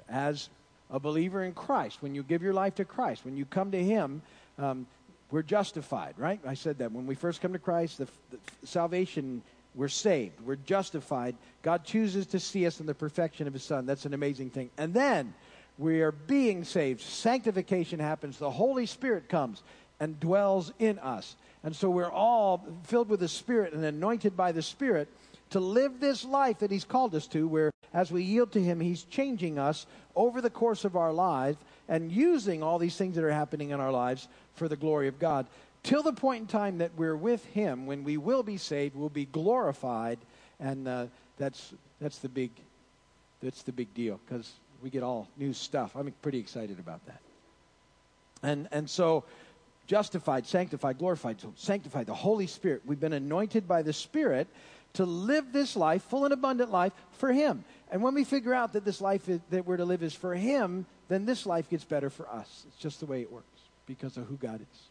As 0.09 0.49
a 0.89 0.99
believer 0.99 1.43
in 1.43 1.53
Christ, 1.53 2.01
when 2.01 2.13
you 2.13 2.23
give 2.23 2.41
your 2.41 2.53
life 2.53 2.75
to 2.75 2.85
Christ, 2.85 3.25
when 3.25 3.37
you 3.37 3.45
come 3.45 3.71
to 3.71 3.83
Him, 3.83 4.21
um, 4.59 4.85
we're 5.31 5.41
justified, 5.43 6.15
right? 6.17 6.39
I 6.45 6.53
said 6.53 6.79
that. 6.79 6.91
When 6.91 7.07
we 7.07 7.15
first 7.15 7.41
come 7.41 7.53
to 7.53 7.59
Christ, 7.59 7.97
the, 7.97 8.07
the 8.29 8.37
salvation, 8.67 9.41
we're 9.73 9.87
saved, 9.87 10.41
we're 10.41 10.57
justified. 10.57 11.35
God 11.61 11.85
chooses 11.85 12.27
to 12.27 12.39
see 12.39 12.67
us 12.67 12.79
in 12.79 12.85
the 12.85 12.93
perfection 12.93 13.47
of 13.47 13.53
His 13.53 13.63
Son. 13.63 13.85
That's 13.85 14.05
an 14.05 14.13
amazing 14.13 14.49
thing. 14.49 14.69
And 14.77 14.93
then 14.93 15.33
we 15.77 16.01
are 16.01 16.11
being 16.11 16.63
saved. 16.63 17.01
Sanctification 17.01 17.99
happens. 17.99 18.37
The 18.37 18.51
Holy 18.51 18.85
Spirit 18.85 19.29
comes 19.29 19.63
and 19.99 20.19
dwells 20.19 20.73
in 20.79 20.99
us. 20.99 21.35
And 21.63 21.75
so 21.75 21.89
we're 21.89 22.11
all 22.11 22.65
filled 22.83 23.09
with 23.09 23.19
the 23.19 23.27
Spirit 23.27 23.73
and 23.73 23.85
anointed 23.85 24.35
by 24.35 24.51
the 24.51 24.61
Spirit 24.61 25.07
to 25.51 25.59
live 25.59 25.99
this 25.99 26.25
life 26.25 26.59
that 26.59 26.71
He's 26.71 26.85
called 26.85 27.13
us 27.15 27.27
to, 27.27 27.47
where 27.47 27.71
as 27.93 28.11
we 28.11 28.23
yield 28.23 28.51
to 28.53 28.61
Him, 28.61 28.79
He's 28.79 29.03
changing 29.03 29.59
us 29.59 29.85
over 30.15 30.41
the 30.41 30.49
course 30.49 30.83
of 30.83 30.95
our 30.95 31.13
lives 31.13 31.57
and 31.87 32.11
using 32.11 32.63
all 32.63 32.79
these 32.79 32.95
things 32.95 33.15
that 33.15 33.23
are 33.23 33.31
happening 33.31 33.69
in 33.69 33.79
our 33.79 33.91
lives 33.91 34.27
for 34.55 34.67
the 34.67 34.75
glory 34.75 35.07
of 35.07 35.19
God. 35.19 35.45
Till 35.83 36.03
the 36.03 36.13
point 36.13 36.41
in 36.41 36.47
time 36.47 36.77
that 36.79 36.91
we're 36.95 37.15
with 37.15 37.43
Him, 37.45 37.85
when 37.85 38.03
we 38.03 38.17
will 38.17 38.43
be 38.43 38.57
saved, 38.57 38.95
we'll 38.95 39.09
be 39.09 39.25
glorified, 39.25 40.19
and 40.59 40.87
uh, 40.87 41.05
that's 41.37 41.73
that's 41.99 42.19
the 42.19 42.29
big 42.29 42.51
that's 43.41 43.63
the 43.63 43.71
big 43.71 43.93
deal 43.93 44.19
because 44.25 44.51
we 44.81 44.89
get 44.89 45.03
all 45.03 45.27
new 45.37 45.53
stuff. 45.53 45.95
I'm 45.95 46.13
pretty 46.21 46.39
excited 46.39 46.79
about 46.79 47.05
that. 47.07 47.19
And 48.43 48.67
and 48.71 48.89
so 48.89 49.25
justified, 49.87 50.45
sanctified, 50.47 50.99
glorified, 50.99 51.37
sanctified, 51.57 52.05
the 52.05 52.13
Holy 52.13 52.47
Spirit. 52.47 52.83
We've 52.85 52.99
been 52.99 53.13
anointed 53.13 53.67
by 53.67 53.81
the 53.81 53.91
Spirit 53.91 54.47
to 54.93 55.05
live 55.05 55.53
this 55.53 55.75
life, 55.75 56.03
full 56.03 56.25
and 56.25 56.33
abundant 56.33 56.71
life, 56.71 56.93
for 57.11 57.31
Him. 57.31 57.63
And 57.91 58.01
when 58.01 58.13
we 58.13 58.23
figure 58.23 58.53
out 58.53 58.73
that 58.73 58.85
this 58.85 59.01
life 59.01 59.27
is, 59.29 59.39
that 59.49 59.65
we're 59.65 59.77
to 59.77 59.85
live 59.85 60.03
is 60.03 60.13
for 60.13 60.33
Him, 60.33 60.85
then 61.07 61.25
this 61.25 61.45
life 61.45 61.69
gets 61.69 61.83
better 61.83 62.09
for 62.09 62.29
us. 62.29 62.65
It's 62.67 62.77
just 62.77 62.99
the 62.99 63.05
way 63.05 63.21
it 63.21 63.31
works 63.31 63.47
because 63.85 64.17
of 64.17 64.25
who 64.27 64.37
God 64.37 64.61
is. 64.61 64.81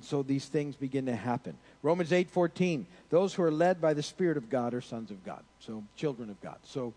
So 0.00 0.22
these 0.22 0.46
things 0.46 0.76
begin 0.76 1.06
to 1.06 1.16
happen. 1.16 1.56
Romans 1.82 2.12
8:14, 2.12 2.86
those 3.10 3.34
who 3.34 3.42
are 3.42 3.50
led 3.50 3.80
by 3.80 3.94
the 3.94 4.02
Spirit 4.02 4.36
of 4.36 4.50
God 4.50 4.74
are 4.74 4.80
sons 4.80 5.10
of 5.10 5.24
God. 5.24 5.42
So 5.58 5.82
children 5.96 6.30
of 6.30 6.40
God. 6.40 6.58
So 6.64 6.92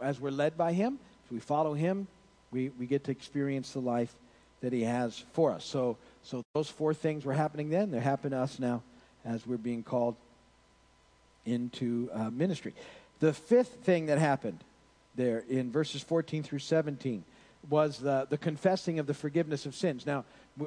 as 0.00 0.20
we're 0.20 0.30
led 0.30 0.56
by 0.56 0.72
Him, 0.72 0.98
if 1.24 1.32
we 1.32 1.38
follow 1.38 1.74
Him, 1.74 2.08
we, 2.50 2.70
we 2.70 2.86
get 2.86 3.04
to 3.04 3.12
experience 3.12 3.72
the 3.72 3.80
life 3.80 4.12
that 4.62 4.72
He 4.72 4.82
has 4.82 5.24
for 5.32 5.52
us. 5.52 5.64
So 5.64 5.96
so 6.22 6.42
those 6.54 6.68
four 6.68 6.92
things 6.92 7.24
were 7.24 7.32
happening 7.32 7.70
then. 7.70 7.90
They're 7.90 8.00
happening 8.00 8.32
to 8.32 8.38
us 8.38 8.58
now 8.58 8.82
as 9.24 9.46
we're 9.46 9.56
being 9.56 9.82
called 9.82 10.16
into 11.44 12.10
uh, 12.12 12.30
ministry. 12.30 12.74
The 13.20 13.32
fifth 13.32 13.84
thing 13.84 14.06
that 14.06 14.18
happened 14.18 14.58
there 15.14 15.44
in 15.48 15.70
verses 15.70 16.02
14 16.02 16.42
through 16.42 16.60
17 16.60 17.24
was 17.68 17.98
the, 17.98 18.26
the 18.30 18.38
confessing 18.38 18.98
of 18.98 19.06
the 19.06 19.14
forgiveness 19.14 19.66
of 19.66 19.74
sins. 19.74 20.06
Now, 20.06 20.24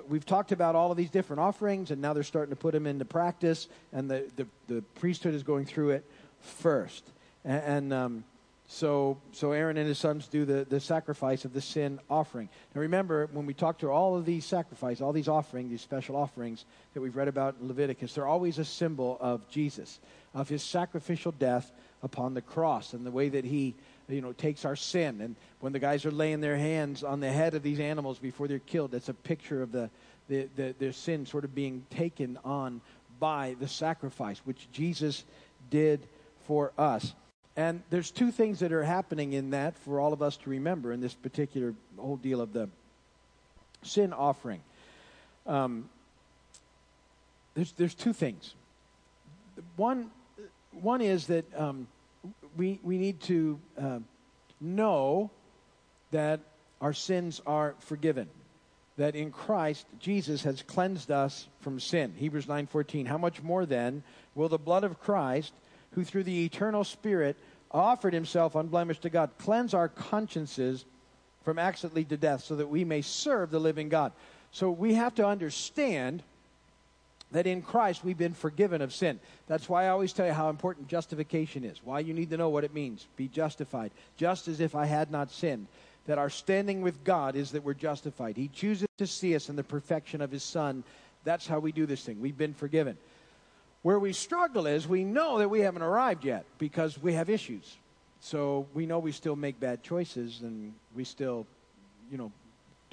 we've 0.07 0.25
talked 0.25 0.51
about 0.51 0.75
all 0.75 0.91
of 0.91 0.97
these 0.97 1.09
different 1.09 1.39
offerings, 1.39 1.89
and 1.91 2.01
now 2.01 2.13
they're 2.13 2.23
starting 2.23 2.51
to 2.51 2.59
put 2.59 2.73
them 2.73 2.85
into 2.85 3.05
practice, 3.05 3.67
and 3.91 4.09
the, 4.09 4.29
the, 4.35 4.47
the 4.67 4.81
priesthood 4.95 5.33
is 5.33 5.43
going 5.43 5.65
through 5.65 5.91
it 5.91 6.05
first. 6.41 7.03
And, 7.43 7.63
and 7.63 7.93
um, 7.93 8.23
so, 8.67 9.17
so 9.33 9.51
Aaron 9.51 9.77
and 9.77 9.87
his 9.87 9.99
sons 9.99 10.27
do 10.27 10.45
the, 10.45 10.65
the 10.69 10.79
sacrifice 10.79 11.45
of 11.45 11.53
the 11.53 11.61
sin 11.61 11.99
offering. 12.09 12.49
Now 12.73 12.81
remember, 12.81 13.27
when 13.31 13.45
we 13.45 13.53
talk 13.53 13.79
to 13.79 13.89
all 13.89 14.15
of 14.15 14.25
these 14.25 14.45
sacrifices, 14.45 15.01
all 15.01 15.13
these 15.13 15.27
offerings, 15.27 15.69
these 15.69 15.81
special 15.81 16.15
offerings 16.15 16.65
that 16.93 17.01
we've 17.01 17.15
read 17.15 17.27
about 17.27 17.55
in 17.61 17.67
Leviticus, 17.67 18.13
they're 18.15 18.27
always 18.27 18.59
a 18.59 18.65
symbol 18.65 19.17
of 19.19 19.47
Jesus, 19.49 19.99
of 20.33 20.49
his 20.49 20.63
sacrificial 20.63 21.31
death 21.31 21.71
upon 22.01 22.33
the 22.33 22.41
cross 22.41 22.93
and 22.93 23.05
the 23.05 23.11
way 23.11 23.29
that 23.29 23.45
he 23.45 23.73
you 24.09 24.21
know 24.21 24.33
takes 24.33 24.65
our 24.65 24.75
sin 24.75 25.21
and 25.21 25.35
when 25.61 25.71
the 25.71 25.79
guys 25.79 26.05
are 26.05 26.11
laying 26.11 26.41
their 26.41 26.57
hands 26.57 27.03
on 27.03 27.19
the 27.19 27.31
head 27.31 27.53
of 27.53 27.63
these 27.63 27.79
animals 27.79 28.19
before 28.19 28.47
they're 28.47 28.59
killed 28.59 28.91
that's 28.91 29.09
a 29.09 29.13
picture 29.13 29.61
of 29.61 29.71
the, 29.71 29.89
the, 30.27 30.47
the 30.55 30.75
their 30.79 30.91
sin 30.91 31.25
sort 31.25 31.45
of 31.45 31.55
being 31.55 31.85
taken 31.89 32.37
on 32.43 32.81
by 33.19 33.55
the 33.59 33.67
sacrifice 33.67 34.39
which 34.43 34.67
jesus 34.73 35.23
did 35.69 36.01
for 36.45 36.73
us 36.77 37.13
and 37.55 37.83
there's 37.89 38.09
two 38.09 38.31
things 38.31 38.59
that 38.59 38.71
are 38.71 38.83
happening 38.83 39.33
in 39.33 39.51
that 39.51 39.77
for 39.77 39.99
all 39.99 40.11
of 40.11 40.21
us 40.21 40.37
to 40.37 40.49
remember 40.49 40.91
in 40.91 40.99
this 40.99 41.13
particular 41.13 41.73
whole 41.97 42.17
deal 42.17 42.41
of 42.41 42.51
the 42.51 42.67
sin 43.83 44.13
offering. 44.13 44.61
Um, 45.45 45.89
there's, 47.53 47.71
there's 47.73 47.93
two 47.93 48.13
things. 48.13 48.55
One, 49.75 50.09
one 50.81 51.01
is 51.01 51.27
that 51.27 51.45
um, 51.59 51.87
we, 52.57 52.79
we 52.83 52.97
need 52.97 53.21
to 53.21 53.59
uh, 53.79 53.99
know 54.59 55.31
that 56.11 56.39
our 56.81 56.93
sins 56.93 57.41
are 57.45 57.75
forgiven 57.79 58.29
that 58.97 59.15
in 59.15 59.31
Christ 59.31 59.87
Jesus 59.99 60.43
has 60.43 60.61
cleansed 60.61 61.11
us 61.11 61.47
from 61.61 61.79
sin. 61.79 62.13
Hebrews 62.17 62.45
9:14. 62.45 63.07
How 63.07 63.17
much 63.17 63.41
more 63.41 63.65
then 63.65 64.03
will 64.35 64.49
the 64.49 64.57
blood 64.57 64.83
of 64.83 64.99
Christ 64.99 65.53
who 65.91 66.03
through 66.03 66.23
the 66.23 66.45
eternal 66.45 66.83
Spirit 66.83 67.37
offered 67.71 68.13
himself 68.13 68.55
unblemished 68.55 69.01
to 69.01 69.09
God, 69.09 69.31
cleanse 69.39 69.73
our 69.73 69.87
consciences 69.87 70.85
from 71.43 71.59
acts 71.59 71.81
that 71.81 71.93
lead 71.93 72.09
to 72.09 72.17
death, 72.17 72.43
so 72.43 72.55
that 72.55 72.69
we 72.69 72.83
may 72.83 73.01
serve 73.01 73.49
the 73.49 73.59
living 73.59 73.89
God. 73.89 74.11
So 74.51 74.69
we 74.69 74.93
have 74.93 75.15
to 75.15 75.27
understand 75.27 76.23
that 77.33 77.47
in 77.47 77.61
Christ 77.61 78.03
we've 78.03 78.17
been 78.17 78.33
forgiven 78.33 78.81
of 78.81 78.93
sin. 78.93 79.19
That's 79.47 79.67
why 79.67 79.85
I 79.85 79.89
always 79.89 80.13
tell 80.13 80.25
you 80.25 80.33
how 80.33 80.49
important 80.49 80.87
justification 80.87 81.63
is, 81.63 81.81
why 81.83 81.99
you 81.99 82.13
need 82.13 82.29
to 82.29 82.37
know 82.37 82.49
what 82.49 82.63
it 82.63 82.73
means. 82.73 83.07
Be 83.17 83.27
justified, 83.27 83.91
just 84.17 84.47
as 84.47 84.59
if 84.59 84.75
I 84.75 84.85
had 84.85 85.11
not 85.11 85.31
sinned. 85.31 85.67
That 86.05 86.17
our 86.17 86.29
standing 86.29 86.81
with 86.81 87.03
God 87.03 87.35
is 87.35 87.51
that 87.51 87.63
we're 87.63 87.73
justified. 87.73 88.35
He 88.37 88.49
chooses 88.49 88.87
to 88.97 89.07
see 89.07 89.35
us 89.35 89.49
in 89.49 89.55
the 89.55 89.63
perfection 89.63 90.21
of 90.21 90.31
His 90.31 90.43
Son. 90.43 90.83
That's 91.23 91.47
how 91.47 91.59
we 91.59 91.71
do 91.71 91.85
this 91.85 92.03
thing. 92.03 92.19
We've 92.19 92.37
been 92.37 92.53
forgiven. 92.53 92.97
Where 93.83 93.99
we 93.99 94.13
struggle 94.13 94.67
is 94.67 94.87
we 94.87 95.03
know 95.03 95.39
that 95.39 95.49
we 95.49 95.61
haven't 95.61 95.81
arrived 95.81 96.25
yet 96.25 96.45
because 96.57 97.01
we 97.01 97.13
have 97.13 97.29
issues. 97.29 97.77
So 98.19 98.67
we 98.73 98.85
know 98.85 98.99
we 98.99 99.11
still 99.11 99.35
make 99.35 99.59
bad 99.59 99.83
choices 99.83 100.41
and 100.41 100.73
we 100.95 101.03
still, 101.03 101.45
you 102.11 102.17
know, 102.17 102.31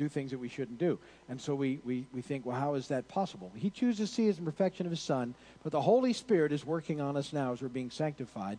do 0.00 0.08
things 0.08 0.30
that 0.32 0.38
we 0.38 0.48
shouldn't 0.48 0.78
do. 0.78 0.98
And 1.28 1.40
so 1.40 1.54
we, 1.54 1.80
we, 1.84 2.06
we 2.12 2.22
think, 2.22 2.44
well, 2.44 2.58
how 2.58 2.74
is 2.74 2.88
that 2.88 3.06
possible? 3.06 3.52
He 3.54 3.70
chooses 3.70 4.10
to 4.10 4.14
see 4.14 4.28
in 4.28 4.44
perfection 4.44 4.86
of 4.86 4.90
his 4.90 5.00
Son, 5.00 5.34
but 5.62 5.72
the 5.72 5.80
Holy 5.80 6.12
Spirit 6.12 6.52
is 6.52 6.66
working 6.66 7.00
on 7.00 7.16
us 7.16 7.32
now 7.32 7.52
as 7.52 7.62
we're 7.62 7.68
being 7.68 7.90
sanctified, 7.90 8.58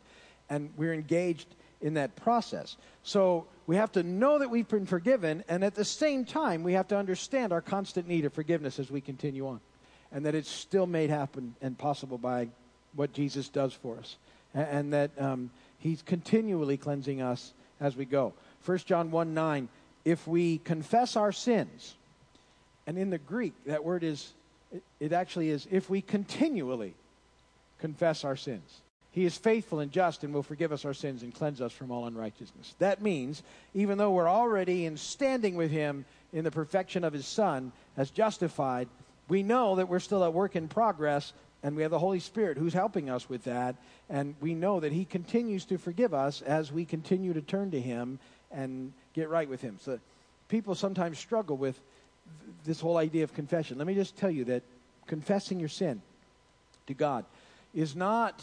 and 0.50 0.70
we're 0.78 0.94
engaged 0.94 1.48
in 1.82 1.96
that 1.96 2.16
process. 2.16 2.78
So 3.04 3.48
we 3.68 3.76
have 3.76 3.92
to 3.94 4.04
know 4.04 4.40
that 4.40 4.50
we've 4.50 4.68
been 4.68 4.86
forgiven, 4.86 5.44
and 5.50 5.64
at 5.64 5.76
the 5.76 5.86
same 5.86 6.26
time, 6.26 6.64
we 6.64 6.74
have 6.74 6.88
to 6.90 6.98
understand 6.98 7.52
our 7.52 7.62
constant 7.62 8.08
need 8.08 8.26
of 8.26 8.34
forgiveness 8.34 8.80
as 8.80 8.92
we 8.92 9.02
continue 9.02 9.48
on 9.48 9.60
and 10.12 10.26
that 10.26 10.36
it's 10.36 10.50
still 10.50 10.86
made 10.86 11.10
happen 11.10 11.56
and 11.62 11.78
possible 11.78 12.18
by 12.18 12.50
what 12.94 13.14
Jesus 13.14 13.50
does 13.50 13.74
for 13.74 13.98
us, 13.98 14.18
and, 14.54 14.68
and 14.68 14.94
that 14.94 15.12
um, 15.18 15.50
He's 15.80 16.02
continually 16.02 16.78
cleansing 16.78 17.22
us 17.22 17.54
as 17.80 17.96
we 17.96 18.06
go. 18.06 18.34
1 18.66 18.78
John 18.80 19.10
1 19.10 19.34
9, 19.34 19.70
if 20.06 20.28
we 20.28 20.60
confess 20.60 21.16
our 21.16 21.32
sins, 21.32 21.96
and 22.88 22.98
in 22.98 23.10
the 23.10 23.18
Greek, 23.18 23.54
that 23.66 23.84
word 23.84 24.04
is, 24.04 24.34
it, 25.00 25.14
actually 25.14 25.50
is, 25.50 25.68
if 25.72 25.90
we 25.90 26.02
continually 26.02 26.94
confess 27.80 28.24
our 28.24 28.36
sins. 28.36 28.82
He 29.12 29.26
is 29.26 29.38
faithful 29.38 29.80
and 29.82 29.92
just 29.92 30.24
and 30.24 30.34
will 30.34 30.44
forgive 30.44 30.72
us 30.72 30.86
our 30.86 30.94
sins 30.94 31.22
and 31.22 31.34
cleanse 31.34 31.60
us 31.60 31.74
from 31.74 31.92
all 31.92 32.06
unrighteousness. 32.06 32.76
That 32.80 33.02
means, 33.02 33.44
even 33.74 33.98
though 33.98 34.12
we're 34.12 34.30
already 34.30 34.86
in 34.86 34.96
standing 34.96 35.56
with 35.56 35.70
Him 35.70 36.06
in 36.32 36.46
the 36.46 36.52
perfection 36.52 37.04
of 37.04 37.12
His 37.12 37.28
Son 37.28 37.74
as 37.98 38.10
justified, 38.10 38.88
we 39.28 39.44
know 39.44 39.76
that 39.76 39.90
we're 39.90 40.00
still 40.00 40.24
at 40.24 40.34
work 40.34 40.56
in 40.56 40.70
progress, 40.70 41.34
and 41.62 41.76
we 41.76 41.82
have 41.82 41.92
the 41.92 42.00
Holy 42.00 42.22
Spirit 42.22 42.58
who's 42.58 42.74
helping 42.74 43.10
us 43.10 43.28
with 43.28 43.44
that. 43.44 43.76
And 44.10 44.36
we 44.40 44.54
know 44.54 44.80
that 44.80 44.94
He 44.94 45.04
continues 45.04 45.66
to 45.66 45.78
forgive 45.78 46.14
us 46.14 46.42
as 46.42 46.72
we 46.72 46.86
continue 46.86 47.34
to 47.34 47.42
turn 47.42 47.72
to 47.72 47.82
Him 47.82 48.18
and 48.50 48.94
get 49.14 49.30
right 49.30 49.48
with 49.48 49.62
Him. 49.62 49.78
So 49.82 50.00
people 50.48 50.76
sometimes 50.76 51.18
struggle 51.20 51.58
with 51.58 51.80
this 52.66 52.80
whole 52.80 52.98
idea 52.98 53.24
of 53.24 53.34
confession. 53.34 53.78
Let 53.78 53.88
me 53.88 53.96
just 53.96 54.16
tell 54.16 54.32
you 54.32 54.46
that 54.46 54.64
confessing 55.08 55.60
your 55.60 55.70
sin 55.70 56.02
to 56.88 56.94
God 56.94 57.26
is 57.74 57.96
not 57.96 58.42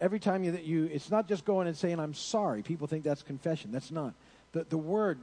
every 0.00 0.18
time 0.18 0.44
you, 0.44 0.52
that 0.52 0.64
you 0.64 0.84
it's 0.92 1.10
not 1.10 1.28
just 1.28 1.44
going 1.44 1.66
and 1.66 1.76
saying 1.76 1.98
i'm 1.98 2.14
sorry 2.14 2.62
people 2.62 2.86
think 2.86 3.02
that's 3.02 3.22
confession 3.22 3.72
that's 3.72 3.90
not 3.90 4.14
the, 4.52 4.64
the 4.68 4.78
word 4.78 5.18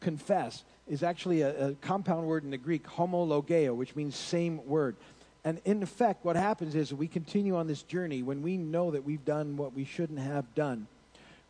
confess 0.00 0.64
is 0.86 1.02
actually 1.02 1.40
a, 1.40 1.68
a 1.68 1.74
compound 1.74 2.26
word 2.26 2.44
in 2.44 2.50
the 2.50 2.58
Greek, 2.58 2.86
homologeo, 2.86 3.74
which 3.74 3.96
means 3.96 4.16
same 4.16 4.64
word. 4.66 4.96
And 5.44 5.60
in 5.64 5.82
effect, 5.82 6.24
what 6.24 6.36
happens 6.36 6.74
is 6.74 6.92
we 6.92 7.08
continue 7.08 7.56
on 7.56 7.66
this 7.66 7.82
journey 7.82 8.22
when 8.22 8.42
we 8.42 8.56
know 8.56 8.90
that 8.90 9.04
we've 9.04 9.24
done 9.24 9.56
what 9.56 9.74
we 9.74 9.84
shouldn't 9.84 10.18
have 10.18 10.54
done. 10.54 10.86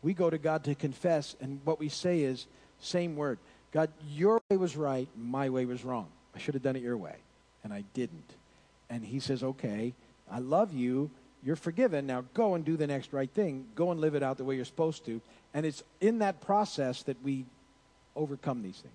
We 0.03 0.13
go 0.13 0.29
to 0.29 0.37
God 0.37 0.63
to 0.65 0.75
confess, 0.75 1.35
and 1.41 1.59
what 1.65 1.79
we 1.79 1.89
say 1.89 2.21
is, 2.21 2.45
same 2.79 3.15
word. 3.15 3.39
God, 3.71 3.89
your 4.09 4.41
way 4.49 4.57
was 4.57 4.75
right, 4.75 5.07
my 5.17 5.49
way 5.49 5.65
was 5.65 5.83
wrong. 5.83 6.07
I 6.35 6.39
should 6.39 6.53
have 6.53 6.63
done 6.63 6.75
it 6.75 6.81
your 6.81 6.97
way, 6.97 7.15
and 7.63 7.73
I 7.73 7.83
didn't. 7.93 8.33
And 8.89 9.03
He 9.03 9.19
says, 9.19 9.43
okay, 9.43 9.93
I 10.31 10.39
love 10.39 10.73
you. 10.73 11.09
You're 11.43 11.55
forgiven. 11.55 12.07
Now 12.07 12.25
go 12.33 12.55
and 12.55 12.65
do 12.65 12.77
the 12.77 12.87
next 12.87 13.13
right 13.13 13.29
thing. 13.29 13.65
Go 13.75 13.91
and 13.91 13.99
live 13.99 14.15
it 14.15 14.23
out 14.23 14.37
the 14.37 14.43
way 14.43 14.55
you're 14.55 14.65
supposed 14.65 15.05
to. 15.05 15.21
And 15.53 15.65
it's 15.65 15.83
in 16.01 16.19
that 16.19 16.41
process 16.41 17.03
that 17.03 17.21
we 17.23 17.45
overcome 18.15 18.63
these 18.63 18.77
things 18.77 18.93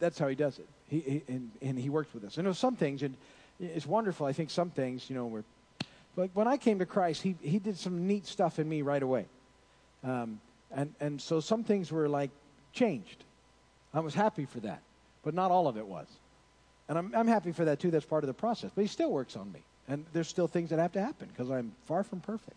that's 0.00 0.18
how 0.18 0.26
he 0.26 0.34
does 0.34 0.58
it. 0.58 0.66
He, 0.88 1.00
he 1.00 1.22
and, 1.28 1.50
and 1.62 1.78
he 1.78 1.88
works 1.88 2.12
with 2.12 2.24
us. 2.24 2.38
And 2.38 2.46
know 2.46 2.52
some 2.52 2.74
things, 2.74 3.02
and 3.02 3.14
it's 3.60 3.86
wonderful. 3.86 4.26
I 4.26 4.32
think 4.32 4.50
some 4.50 4.70
things, 4.70 5.08
you 5.08 5.14
know, 5.14 5.26
were. 5.26 5.44
But 6.16 6.30
when 6.34 6.48
I 6.48 6.56
came 6.56 6.80
to 6.80 6.86
Christ, 6.86 7.22
he 7.22 7.36
he 7.40 7.60
did 7.60 7.78
some 7.78 8.08
neat 8.08 8.26
stuff 8.26 8.58
in 8.58 8.68
me 8.68 8.82
right 8.82 9.02
away, 9.02 9.26
um, 10.02 10.40
and 10.74 10.92
and 10.98 11.20
so 11.20 11.38
some 11.38 11.62
things 11.62 11.92
were 11.92 12.08
like 12.08 12.30
changed. 12.72 13.24
I 13.92 14.00
was 14.00 14.14
happy 14.14 14.44
for 14.44 14.60
that, 14.60 14.80
but 15.24 15.34
not 15.34 15.50
all 15.50 15.68
of 15.68 15.76
it 15.76 15.86
was, 15.86 16.06
and 16.88 16.96
I'm 16.98 17.12
I'm 17.14 17.26
happy 17.26 17.52
for 17.52 17.64
that 17.64 17.80
too. 17.80 17.90
That's 17.90 18.06
part 18.06 18.24
of 18.24 18.28
the 18.28 18.34
process. 18.34 18.70
But 18.74 18.82
he 18.82 18.88
still 18.88 19.10
works 19.10 19.36
on 19.36 19.50
me, 19.52 19.60
and 19.88 20.04
there's 20.12 20.28
still 20.28 20.46
things 20.46 20.70
that 20.70 20.78
have 20.78 20.92
to 20.92 21.00
happen 21.00 21.28
because 21.28 21.50
I'm 21.50 21.72
far 21.86 22.04
from 22.04 22.20
perfect, 22.20 22.56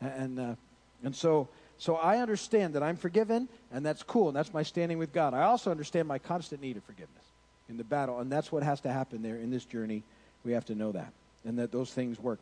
and 0.00 0.40
uh, 0.40 0.54
and 1.02 1.14
so 1.14 1.48
so 1.78 1.96
I 1.96 2.18
understand 2.18 2.74
that 2.74 2.82
I'm 2.82 2.96
forgiven, 2.96 3.48
and 3.72 3.84
that's 3.84 4.02
cool, 4.02 4.28
and 4.28 4.36
that's 4.36 4.54
my 4.54 4.62
standing 4.62 4.98
with 4.98 5.12
God. 5.12 5.34
I 5.34 5.42
also 5.42 5.70
understand 5.70 6.08
my 6.08 6.18
constant 6.18 6.62
need 6.62 6.76
of 6.76 6.84
forgiveness 6.84 7.24
in 7.68 7.76
the 7.76 7.84
battle, 7.84 8.20
and 8.20 8.30
that's 8.30 8.50
what 8.50 8.62
has 8.62 8.80
to 8.82 8.92
happen 8.92 9.22
there 9.22 9.36
in 9.36 9.50
this 9.50 9.64
journey. 9.64 10.02
We 10.44 10.52
have 10.52 10.64
to 10.66 10.74
know 10.74 10.92
that, 10.92 11.12
and 11.44 11.58
that 11.58 11.72
those 11.72 11.92
things 11.92 12.18
work. 12.18 12.38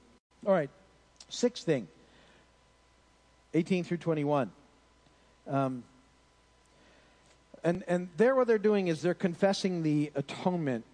All 0.46 0.52
right, 0.52 0.70
sixth 1.28 1.64
thing 1.64 1.88
18 3.54 3.84
through 3.84 3.98
21. 3.98 4.50
Um, 5.48 5.82
and, 7.64 7.85
and 7.87 8.09
there, 8.16 8.35
what 8.35 8.46
they're 8.46 8.59
doing 8.59 8.88
is 8.88 9.03
they're 9.03 9.14
confessing 9.14 9.83
the 9.83 10.11
atonement 10.14 10.85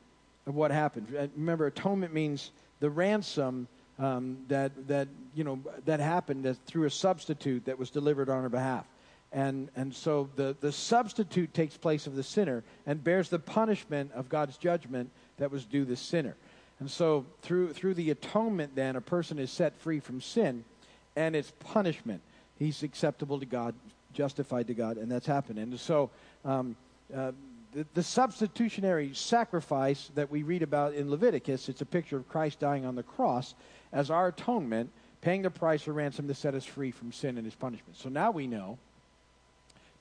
of 0.46 0.54
what 0.54 0.70
happened. 0.70 1.08
Remember, 1.36 1.66
atonement 1.66 2.12
means 2.12 2.50
the 2.80 2.90
ransom 2.90 3.68
um, 3.98 4.38
that, 4.48 4.88
that, 4.88 5.08
you 5.34 5.44
know, 5.44 5.58
that 5.84 6.00
happened 6.00 6.56
through 6.66 6.84
a 6.84 6.90
substitute 6.90 7.64
that 7.64 7.78
was 7.78 7.90
delivered 7.90 8.28
on 8.28 8.42
our 8.42 8.48
behalf. 8.48 8.84
And, 9.32 9.68
and 9.76 9.94
so 9.94 10.30
the, 10.36 10.56
the 10.60 10.72
substitute 10.72 11.52
takes 11.52 11.76
place 11.76 12.06
of 12.06 12.16
the 12.16 12.22
sinner 12.22 12.64
and 12.86 13.02
bears 13.02 13.28
the 13.28 13.38
punishment 13.38 14.12
of 14.14 14.28
God's 14.28 14.56
judgment 14.56 15.10
that 15.36 15.50
was 15.50 15.64
due 15.64 15.84
the 15.84 15.96
sinner. 15.96 16.36
And 16.80 16.90
so 16.90 17.26
through, 17.42 17.72
through 17.72 17.94
the 17.94 18.10
atonement, 18.10 18.74
then, 18.74 18.96
a 18.96 19.00
person 19.00 19.38
is 19.38 19.50
set 19.50 19.76
free 19.80 20.00
from 20.00 20.20
sin 20.20 20.64
and 21.16 21.34
its 21.34 21.52
punishment. 21.60 22.22
He's 22.58 22.82
acceptable 22.82 23.38
to 23.40 23.46
God, 23.46 23.74
justified 24.12 24.66
to 24.68 24.74
God, 24.74 24.96
and 24.96 25.10
that's 25.10 25.26
happened. 25.26 25.58
And 25.58 25.78
so 25.78 26.10
um, 26.44 26.76
uh, 27.14 27.32
the, 27.72 27.86
the, 27.94 28.02
substitutionary 28.02 29.12
sacrifice 29.14 30.10
that 30.14 30.30
we 30.30 30.42
read 30.42 30.62
about 30.62 30.94
in 30.94 31.10
Leviticus, 31.10 31.68
it's 31.68 31.80
a 31.80 31.86
picture 31.86 32.16
of 32.16 32.28
Christ 32.28 32.58
dying 32.58 32.86
on 32.86 32.94
the 32.94 33.02
cross 33.02 33.54
as 33.92 34.10
our 34.10 34.28
atonement, 34.28 34.90
paying 35.20 35.42
the 35.42 35.50
price 35.50 35.86
or 35.86 35.92
ransom 35.92 36.28
to 36.28 36.34
set 36.34 36.54
us 36.54 36.64
free 36.64 36.90
from 36.90 37.12
sin 37.12 37.36
and 37.36 37.44
his 37.44 37.54
punishment. 37.54 37.96
So 37.96 38.08
now 38.08 38.30
we 38.30 38.46
know 38.46 38.78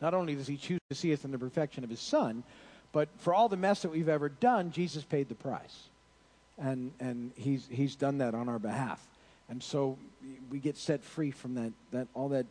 not 0.02 0.14
only 0.14 0.36
does 0.36 0.48
he 0.48 0.58
choose 0.58 0.80
to 0.90 0.96
see 0.96 1.12
us 1.14 1.26
in 1.26 1.32
the 1.32 1.40
perfection 1.40 1.84
of 1.84 1.90
his 1.90 2.00
son, 2.00 2.44
but 2.92 3.10
for 3.18 3.34
all 3.34 3.50
the 3.50 3.58
mess 3.58 3.82
that 3.82 3.90
we've 3.90 4.10
ever 4.10 4.30
done, 4.30 4.72
Jesus 4.72 5.04
paid 5.04 5.28
the 5.30 5.36
price. 5.36 5.90
And, 6.58 6.92
and 7.00 7.32
he's, 7.36 7.68
he's 7.70 7.96
done 7.96 8.20
that 8.20 8.34
on 8.34 8.50
our 8.50 8.60
behalf. 8.60 9.06
And 9.50 9.62
so 9.62 9.98
we 10.50 10.60
get 10.60 10.78
set 10.78 11.04
free 11.04 11.32
from 11.32 11.56
that, 11.56 11.72
that 11.92 12.08
all 12.14 12.30
that 12.30 12.46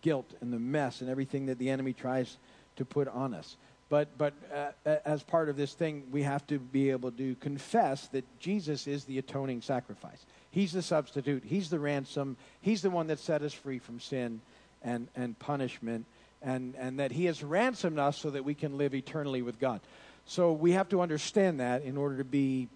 guilt 0.00 0.32
and 0.40 0.52
the 0.52 0.58
mess 0.58 1.00
and 1.00 1.10
everything 1.10 1.46
that 1.46 1.58
the 1.58 1.70
enemy 1.70 1.92
tries 1.92 2.36
to 2.76 2.84
put 2.84 3.08
on 3.08 3.34
us. 3.34 3.56
But, 3.88 4.18
but 4.18 4.34
uh, 4.54 4.96
as 5.04 5.22
part 5.22 5.48
of 5.48 5.56
this 5.56 5.72
thing, 5.72 6.04
we 6.10 6.22
have 6.22 6.46
to 6.48 6.58
be 6.58 6.90
able 6.90 7.10
to 7.12 7.34
confess 7.36 8.06
that 8.08 8.24
Jesus 8.38 8.86
is 8.86 9.04
the 9.04 9.18
atoning 9.18 9.62
sacrifice. 9.62 10.26
He's 10.50 10.72
the 10.72 10.82
substitute, 10.82 11.42
He's 11.44 11.70
the 11.70 11.78
ransom, 11.78 12.36
He's 12.60 12.82
the 12.82 12.90
one 12.90 13.06
that 13.06 13.18
set 13.18 13.42
us 13.42 13.54
free 13.54 13.78
from 13.78 14.00
sin 14.00 14.40
and, 14.82 15.08
and 15.16 15.38
punishment, 15.38 16.04
and, 16.42 16.74
and 16.76 17.00
that 17.00 17.12
He 17.12 17.24
has 17.26 17.42
ransomed 17.42 17.98
us 17.98 18.18
so 18.18 18.30
that 18.30 18.44
we 18.44 18.54
can 18.54 18.76
live 18.76 18.94
eternally 18.94 19.40
with 19.40 19.58
God. 19.58 19.80
So 20.26 20.52
we 20.52 20.72
have 20.72 20.90
to 20.90 21.00
understand 21.00 21.60
that 21.60 21.82
in 21.82 21.96
order 21.96 22.18
to 22.18 22.24
be 22.24 22.68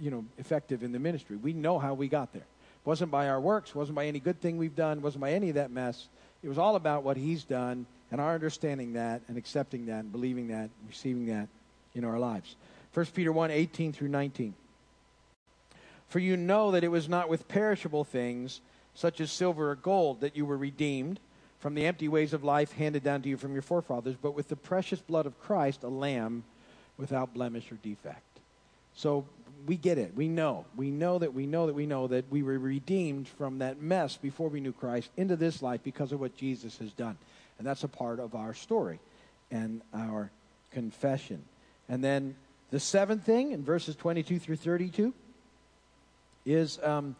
you 0.00 0.10
know, 0.10 0.24
effective 0.36 0.82
in 0.82 0.92
the 0.92 0.98
ministry. 0.98 1.36
We 1.36 1.52
know 1.52 1.78
how 1.78 1.94
we 1.94 2.08
got 2.08 2.32
there. 2.32 2.42
It 2.42 2.86
wasn't 2.86 3.10
by 3.10 3.28
our 3.28 3.40
works, 3.40 3.74
wasn't 3.74 3.96
by 3.96 4.06
any 4.06 4.20
good 4.20 4.40
thing 4.40 4.58
we've 4.58 4.76
done, 4.76 5.02
wasn't 5.02 5.22
by 5.22 5.32
any 5.32 5.48
of 5.48 5.56
that 5.56 5.70
mess. 5.70 6.08
It 6.42 6.48
was 6.48 6.58
all 6.58 6.76
about 6.76 7.02
what 7.02 7.16
He's 7.16 7.44
done 7.44 7.86
and 8.10 8.20
our 8.20 8.34
understanding 8.34 8.94
that 8.94 9.22
and 9.28 9.36
accepting 9.36 9.86
that 9.86 10.00
and 10.00 10.12
believing 10.12 10.48
that, 10.48 10.62
and 10.62 10.88
receiving 10.88 11.26
that 11.26 11.48
in 11.94 12.04
our 12.04 12.18
lives. 12.18 12.56
1 12.94 13.06
Peter 13.06 13.32
1 13.32 13.50
18 13.50 13.92
through 13.92 14.08
19. 14.08 14.54
For 16.08 16.18
you 16.18 16.36
know 16.36 16.70
that 16.70 16.84
it 16.84 16.88
was 16.88 17.08
not 17.08 17.28
with 17.28 17.48
perishable 17.48 18.04
things, 18.04 18.60
such 18.94 19.20
as 19.20 19.30
silver 19.30 19.70
or 19.70 19.74
gold, 19.74 20.20
that 20.20 20.36
you 20.36 20.46
were 20.46 20.56
redeemed 20.56 21.20
from 21.58 21.74
the 21.74 21.86
empty 21.86 22.08
ways 22.08 22.32
of 22.32 22.44
life 22.44 22.72
handed 22.72 23.02
down 23.02 23.20
to 23.22 23.28
you 23.28 23.36
from 23.36 23.52
your 23.52 23.62
forefathers, 23.62 24.16
but 24.20 24.34
with 24.34 24.48
the 24.48 24.56
precious 24.56 25.00
blood 25.00 25.26
of 25.26 25.38
Christ, 25.40 25.82
a 25.82 25.88
lamb 25.88 26.44
without 26.96 27.34
blemish 27.34 27.70
or 27.70 27.76
defect. 27.76 28.22
So 28.94 29.26
we 29.66 29.76
get 29.76 29.98
it. 29.98 30.14
We 30.14 30.28
know. 30.28 30.64
We 30.76 30.90
know 30.90 31.18
that 31.18 31.34
we 31.34 31.46
know 31.46 31.66
that 31.66 31.74
we 31.74 31.86
know 31.86 32.06
that 32.06 32.30
we 32.30 32.42
were 32.42 32.58
redeemed 32.58 33.28
from 33.28 33.58
that 33.58 33.80
mess 33.80 34.16
before 34.16 34.48
we 34.48 34.60
knew 34.60 34.72
Christ 34.72 35.10
into 35.16 35.36
this 35.36 35.62
life 35.62 35.82
because 35.82 36.12
of 36.12 36.20
what 36.20 36.36
Jesus 36.36 36.78
has 36.78 36.92
done. 36.92 37.16
And 37.58 37.66
that's 37.66 37.84
a 37.84 37.88
part 37.88 38.20
of 38.20 38.34
our 38.34 38.54
story 38.54 39.00
and 39.50 39.82
our 39.92 40.30
confession. 40.70 41.42
And 41.88 42.02
then 42.04 42.36
the 42.70 42.80
seventh 42.80 43.24
thing 43.24 43.52
in 43.52 43.64
verses 43.64 43.96
22 43.96 44.38
through 44.38 44.56
32 44.56 45.12
is 46.44 46.78
um, 46.82 47.16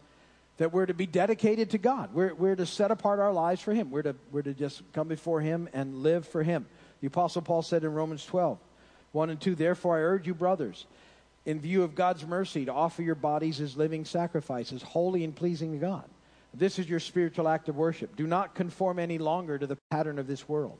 that 0.57 0.73
we're 0.73 0.85
to 0.85 0.93
be 0.93 1.05
dedicated 1.05 1.71
to 1.71 1.77
God. 1.77 2.13
We're, 2.13 2.33
we're 2.33 2.55
to 2.55 2.65
set 2.65 2.91
apart 2.91 3.19
our 3.19 3.33
lives 3.33 3.61
for 3.61 3.73
Him. 3.73 3.91
We're 3.91 4.03
to, 4.03 4.15
we're 4.31 4.43
to 4.43 4.53
just 4.53 4.81
come 4.93 5.07
before 5.07 5.41
Him 5.41 5.69
and 5.73 6.03
live 6.03 6.27
for 6.27 6.43
Him. 6.43 6.65
The 7.01 7.07
Apostle 7.07 7.41
Paul 7.41 7.61
said 7.61 7.83
in 7.83 7.93
Romans 7.93 8.25
12, 8.25 8.59
1 9.11 9.29
and 9.29 9.41
2, 9.41 9.55
Therefore 9.55 9.97
I 9.97 10.01
urge 10.01 10.27
you, 10.27 10.33
brothers, 10.33 10.85
in 11.49 11.59
view 11.59 11.81
of 11.81 11.95
God's 11.95 12.27
mercy, 12.27 12.65
to 12.65 12.71
offer 12.71 13.01
your 13.01 13.15
bodies 13.15 13.59
as 13.59 13.75
living 13.75 14.05
sacrifices, 14.05 14.83
holy 14.83 15.23
and 15.23 15.35
pleasing 15.35 15.71
to 15.71 15.79
God. 15.79 16.03
This 16.53 16.77
is 16.77 16.87
your 16.87 16.99
spiritual 16.99 17.47
act 17.47 17.69
of 17.69 17.75
worship. 17.75 18.15
Do 18.15 18.27
not 18.27 18.53
conform 18.53 18.99
any 18.99 19.17
longer 19.17 19.57
to 19.57 19.65
the 19.65 19.77
pattern 19.89 20.19
of 20.19 20.27
this 20.27 20.47
world, 20.47 20.77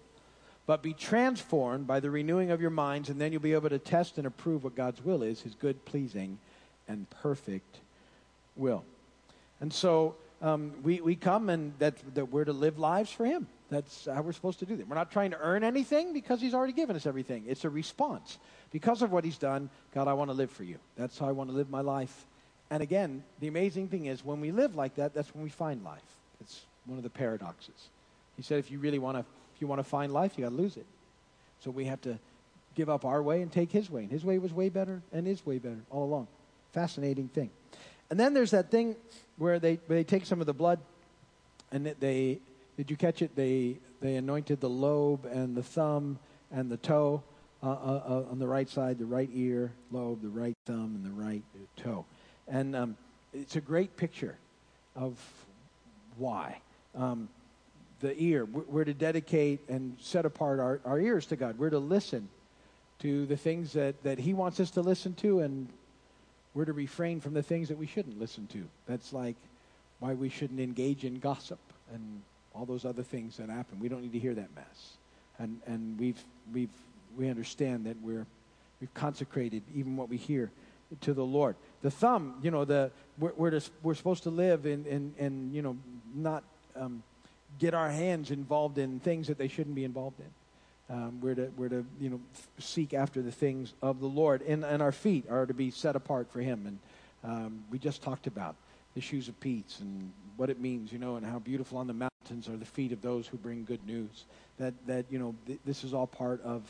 but 0.68 0.84
be 0.84 0.94
transformed 0.94 1.88
by 1.88 2.00
the 2.00 2.12
renewing 2.12 2.52
of 2.52 2.62
your 2.62 2.70
minds, 2.70 3.10
and 3.10 3.20
then 3.20 3.32
you'll 3.32 3.42
be 3.42 3.54
able 3.54 3.70
to 3.70 3.80
test 3.80 4.20
and 4.20 4.28
approve 4.28 4.64
what 4.64 4.76
God's 4.76 5.04
will 5.04 5.24
is, 5.24 5.42
his 5.42 5.56
good, 5.56 5.84
pleasing, 5.86 6.38
and 6.88 7.10
perfect 7.10 7.80
will. 8.56 8.84
And 9.62 9.74
so 9.74 10.18
um, 10.40 10.74
we, 10.84 11.02
we 11.02 11.16
come 11.16 11.50
and 11.50 11.74
that, 11.80 11.96
that 12.14 12.26
we're 12.32 12.46
to 12.46 12.54
live 12.54 12.78
lives 12.78 13.12
for 13.12 13.26
Him. 13.26 13.48
That's 13.72 14.06
how 14.06 14.22
we're 14.22 14.34
supposed 14.34 14.60
to 14.60 14.66
do 14.66 14.76
that. 14.76 14.88
We're 14.88 14.96
not 14.96 15.12
trying 15.12 15.32
to 15.32 15.40
earn 15.40 15.64
anything 15.64 16.14
because 16.14 16.40
He's 16.42 16.54
already 16.54 16.74
given 16.74 16.96
us 16.96 17.06
everything. 17.06 17.46
It's 17.48 17.66
a 17.66 17.70
response. 17.70 18.38
Because 18.72 19.02
of 19.02 19.12
what 19.12 19.24
He's 19.24 19.38
done, 19.38 19.70
God, 19.94 20.08
I 20.08 20.14
want 20.14 20.30
to 20.30 20.36
live 20.36 20.52
for 20.52 20.64
you. 20.64 20.78
That's 20.96 21.18
how 21.18 21.28
I 21.28 21.32
want 21.32 21.50
to 21.50 21.56
live 21.56 21.70
my 21.70 21.82
life. 21.82 22.26
And 22.70 22.84
again, 22.84 23.24
the 23.40 23.48
amazing 23.48 23.88
thing 23.88 24.06
is 24.06 24.24
when 24.24 24.42
we 24.42 24.52
live 24.52 24.76
like 24.76 24.96
that, 24.96 25.14
that's 25.14 25.34
when 25.34 25.44
we 25.44 25.50
find 25.50 25.84
life. 25.84 26.02
It's 26.40 26.62
one 26.86 26.98
of 26.98 27.04
the 27.04 27.10
paradoxes. 27.10 27.90
He 28.38 28.44
said, 28.44 28.60
if 28.60 28.72
you 28.72 28.80
really 28.80 29.00
want 29.00 29.18
to, 29.18 29.26
if 29.56 29.62
you 29.62 29.68
want 29.68 29.80
to 29.80 29.84
find 29.84 30.14
life, 30.14 30.34
you 30.38 30.44
got 30.44 30.52
to 30.52 30.56
lose 30.56 30.78
it. 30.78 30.86
So 31.64 31.72
we 31.72 31.86
have 31.86 32.02
to 32.02 32.20
give 32.76 32.90
up 32.90 33.06
our 33.06 33.22
way 33.22 33.42
and 33.42 33.52
take 33.52 33.72
His 33.72 33.90
way. 33.90 34.04
And 34.04 34.12
His 34.12 34.24
way 34.24 34.38
was 34.38 34.54
way 34.54 34.70
better 34.70 35.02
and 35.12 35.28
is 35.28 35.46
way 35.46 35.58
better 35.58 35.80
all 35.90 36.04
along. 36.04 36.28
Fascinating 36.72 37.28
thing. 37.28 37.50
And 38.10 38.20
then 38.20 38.34
there's 38.34 38.52
that 38.52 38.72
thing 38.72 38.96
where 39.38 39.60
they, 39.60 39.78
they 39.88 40.04
take 40.04 40.26
some 40.26 40.40
of 40.40 40.48
the 40.48 40.54
blood 40.54 40.80
and 41.72 41.86
they, 42.00 42.40
did 42.78 42.90
you 42.90 42.98
catch 42.98 43.22
it? 43.22 43.36
They, 43.36 43.78
they 44.02 44.16
anointed 44.16 44.62
the 44.62 44.70
lobe 44.70 45.26
and 45.26 45.56
the 45.56 45.64
thumb 45.64 46.20
and 46.52 46.72
the 46.72 46.78
toe 46.78 47.24
uh, 47.62 47.70
uh, 47.70 47.74
uh, 47.74 48.32
on 48.32 48.40
the 48.40 48.48
right 48.48 48.70
side, 48.70 48.98
the 48.98 49.06
right 49.06 49.30
ear, 49.34 49.72
lobe, 49.92 50.22
the 50.22 50.30
right 50.30 50.56
thumb, 50.66 50.96
and 50.96 51.06
the 51.06 51.24
right 51.24 51.44
toe. 51.76 52.06
And 52.48 52.76
um, 52.76 52.98
it's 53.34 53.56
a 53.56 53.62
great 53.62 53.98
picture 53.98 54.38
of 54.96 55.18
why. 56.18 56.62
Um, 56.96 57.30
the 58.02 58.18
ear, 58.22 58.46
we're 58.46 58.86
to 58.86 58.94
dedicate 58.94 59.60
and 59.68 59.98
set 60.00 60.26
apart 60.26 60.60
our, 60.60 60.80
our 60.86 61.00
ears 61.00 61.26
to 61.28 61.36
God. 61.36 61.58
We're 61.60 61.70
to 61.70 61.80
listen 61.80 62.30
to 63.00 63.26
the 63.26 63.36
things 63.36 63.74
that, 63.74 64.02
that 64.04 64.20
He 64.20 64.34
wants 64.34 64.60
us 64.60 64.72
to 64.72 64.82
listen 64.82 65.14
to 65.16 65.40
and 65.40 65.68
we're 66.54 66.66
to 66.66 66.74
refrain 66.74 67.20
from 67.20 67.34
the 67.34 67.44
things 67.44 67.68
that 67.68 67.78
we 67.78 67.88
shouldn't 67.88 68.20
listen 68.20 68.48
to. 68.48 68.64
That's 68.88 69.14
like 69.14 69.36
why 70.00 70.14
we 70.14 70.30
shouldn't 70.30 70.60
engage 70.60 71.04
in 71.04 71.20
gossip 71.20 71.60
and 71.94 72.22
all 72.56 72.66
those 72.66 72.86
other 72.86 73.04
things 73.04 73.38
that 73.38 73.50
happen. 73.50 73.80
We 73.80 73.90
don't 73.90 74.02
need 74.02 74.14
to 74.14 74.20
hear 74.20 74.34
that 74.34 74.56
mess. 74.56 74.98
And, 75.38 75.60
and 75.68 76.00
we've, 76.00 76.22
we've, 76.54 76.70
we 77.20 77.30
understand 77.30 77.86
that 77.86 78.02
we're, 78.02 78.26
we've 78.80 78.94
consecrated 78.94 79.62
even 79.76 79.98
what 79.98 80.10
we 80.10 80.18
hear 80.18 80.50
to 81.02 81.14
the 81.14 81.24
Lord. 81.24 81.56
The 81.82 81.92
thumb, 81.92 82.36
you 82.42 82.50
know, 82.50 82.66
the, 82.66 82.92
we're, 83.20 83.34
we're, 83.36 83.52
to, 83.52 83.62
we're 83.84 83.94
supposed 83.94 84.24
to 84.24 84.30
live 84.30 84.66
and, 84.66 84.88
and, 84.88 85.14
and 85.20 85.54
you 85.54 85.62
know, 85.62 85.78
not 86.16 86.44
um, 86.76 87.04
get 87.60 87.74
our 87.74 87.90
hands 87.90 88.32
involved 88.32 88.78
in 88.78 89.00
things 89.00 89.28
that 89.28 89.38
they 89.38 89.50
shouldn't 89.50 89.76
be 89.76 89.84
involved 89.84 90.20
in. 90.20 90.96
Um, 90.96 91.22
we're 91.22 91.36
to, 91.36 91.52
we're 91.56 91.70
to 91.70 91.86
you 92.00 92.10
know, 92.10 92.20
seek 92.58 92.96
after 92.96 93.22
the 93.22 93.32
things 93.32 93.74
of 93.82 94.00
the 94.00 94.08
Lord. 94.08 94.42
And, 94.42 94.64
and 94.64 94.82
our 94.82 94.92
feet 94.92 95.26
are 95.30 95.46
to 95.46 95.54
be 95.54 95.70
set 95.70 95.96
apart 95.96 96.32
for 96.32 96.40
Him. 96.40 96.66
And 96.66 96.80
um, 97.24 97.64
we 97.70 97.78
just 97.78 98.02
talked 98.02 98.26
about 98.26 98.56
the 98.96 99.02
shoes 99.02 99.28
of 99.28 99.40
peace 99.40 99.78
and 99.82 100.12
what 100.38 100.50
it 100.50 100.60
means, 100.60 100.92
you 100.92 100.98
know, 100.98 101.18
and 101.18 101.26
how 101.26 101.38
beautiful 101.38 101.78
on 101.78 101.86
the 101.86 101.94
mountains 101.94 102.50
are 102.50 102.58
the 102.58 102.66
feet 102.66 102.92
of 102.92 103.02
those 103.04 103.28
who 103.28 103.38
bring 103.38 103.66
good 103.66 103.86
news. 103.86 104.26
That, 104.58 104.74
that 104.88 105.06
you 105.12 105.20
know, 105.20 105.36
th- 105.46 105.60
this 105.64 105.84
is 105.84 105.94
all 105.94 106.08
part 106.08 106.42
of 106.42 106.64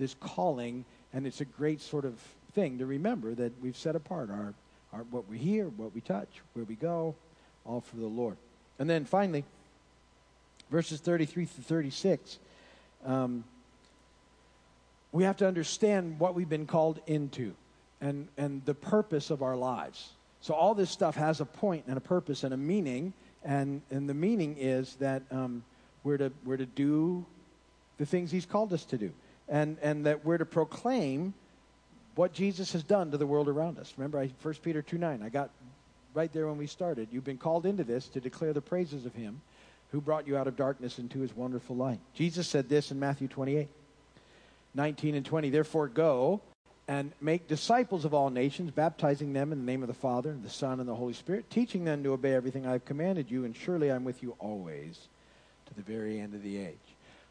this 0.00 0.16
calling, 0.18 0.84
and 1.12 1.26
it's 1.26 1.40
a 1.40 1.44
great 1.44 1.80
sort 1.80 2.04
of 2.04 2.18
thing 2.54 2.78
to 2.78 2.86
remember 2.86 3.34
that 3.34 3.52
we've 3.62 3.76
set 3.76 3.94
apart 3.94 4.30
our, 4.30 4.54
our 4.92 5.04
what 5.10 5.28
we 5.28 5.38
hear, 5.38 5.66
what 5.68 5.94
we 5.94 6.00
touch, 6.00 6.28
where 6.54 6.64
we 6.64 6.74
go, 6.74 7.14
all 7.64 7.80
for 7.80 7.96
the 7.96 8.06
Lord. 8.06 8.36
And 8.80 8.90
then 8.90 9.04
finally, 9.04 9.44
verses 10.70 11.00
33 11.00 11.46
to 11.46 11.52
36. 11.62 12.38
Um, 13.04 13.44
we 15.12 15.24
have 15.24 15.36
to 15.38 15.46
understand 15.46 16.18
what 16.18 16.34
we've 16.34 16.48
been 16.48 16.66
called 16.66 17.00
into 17.06 17.54
and, 18.00 18.28
and 18.36 18.64
the 18.64 18.74
purpose 18.74 19.30
of 19.30 19.42
our 19.42 19.56
lives. 19.56 20.10
So, 20.40 20.54
all 20.54 20.74
this 20.74 20.90
stuff 20.90 21.16
has 21.16 21.40
a 21.40 21.44
point 21.44 21.84
and 21.86 21.98
a 21.98 22.00
purpose 22.00 22.44
and 22.44 22.54
a 22.54 22.56
meaning. 22.56 23.12
And, 23.44 23.82
and 23.90 24.08
the 24.08 24.14
meaning 24.14 24.56
is 24.58 24.96
that 24.96 25.22
um, 25.30 25.62
we're, 26.04 26.18
to, 26.18 26.32
we're 26.44 26.56
to 26.56 26.66
do 26.66 27.26
the 27.98 28.06
things 28.06 28.30
He's 28.30 28.46
called 28.46 28.72
us 28.72 28.84
to 28.86 28.98
do. 28.98 29.12
And, 29.50 29.76
and 29.82 30.06
that 30.06 30.24
we're 30.24 30.38
to 30.38 30.46
proclaim 30.46 31.34
what 32.14 32.32
Jesus 32.32 32.72
has 32.72 32.82
done 32.82 33.10
to 33.10 33.18
the 33.18 33.26
world 33.26 33.48
around 33.48 33.78
us. 33.78 33.92
Remember, 33.98 34.18
I, 34.18 34.30
1 34.42 34.54
Peter 34.62 34.80
2 34.80 34.96
9, 34.96 35.22
I 35.22 35.28
got 35.28 35.50
right 36.14 36.32
there 36.32 36.46
when 36.46 36.56
we 36.56 36.66
started. 36.66 37.08
You've 37.10 37.24
been 37.24 37.36
called 37.36 37.66
into 37.66 37.84
this 37.84 38.08
to 38.08 38.20
declare 38.20 38.52
the 38.52 38.60
praises 38.60 39.04
of 39.04 39.14
Him 39.14 39.40
who 39.90 40.00
brought 40.00 40.26
you 40.26 40.36
out 40.36 40.46
of 40.46 40.56
darkness 40.56 40.98
into 40.98 41.20
His 41.20 41.34
wonderful 41.36 41.76
light. 41.76 42.00
Jesus 42.14 42.46
said 42.46 42.68
this 42.68 42.90
in 42.90 42.98
Matthew 42.98 43.28
28. 43.28 43.68
19 44.74 45.14
and 45.14 45.26
20. 45.26 45.50
Therefore, 45.50 45.88
go 45.88 46.40
and 46.88 47.12
make 47.20 47.46
disciples 47.46 48.04
of 48.04 48.14
all 48.14 48.30
nations, 48.30 48.70
baptizing 48.70 49.32
them 49.32 49.52
in 49.52 49.58
the 49.58 49.64
name 49.64 49.82
of 49.82 49.88
the 49.88 49.94
Father, 49.94 50.30
and 50.30 50.42
the 50.42 50.50
Son, 50.50 50.80
and 50.80 50.88
the 50.88 50.94
Holy 50.94 51.12
Spirit, 51.12 51.48
teaching 51.50 51.84
them 51.84 52.02
to 52.02 52.12
obey 52.12 52.34
everything 52.34 52.66
I 52.66 52.72
have 52.72 52.84
commanded 52.84 53.30
you, 53.30 53.44
and 53.44 53.54
surely 53.54 53.90
I'm 53.90 54.04
with 54.04 54.22
you 54.22 54.34
always 54.38 55.08
to 55.66 55.74
the 55.74 55.82
very 55.82 56.20
end 56.20 56.34
of 56.34 56.42
the 56.42 56.58
age. 56.58 56.76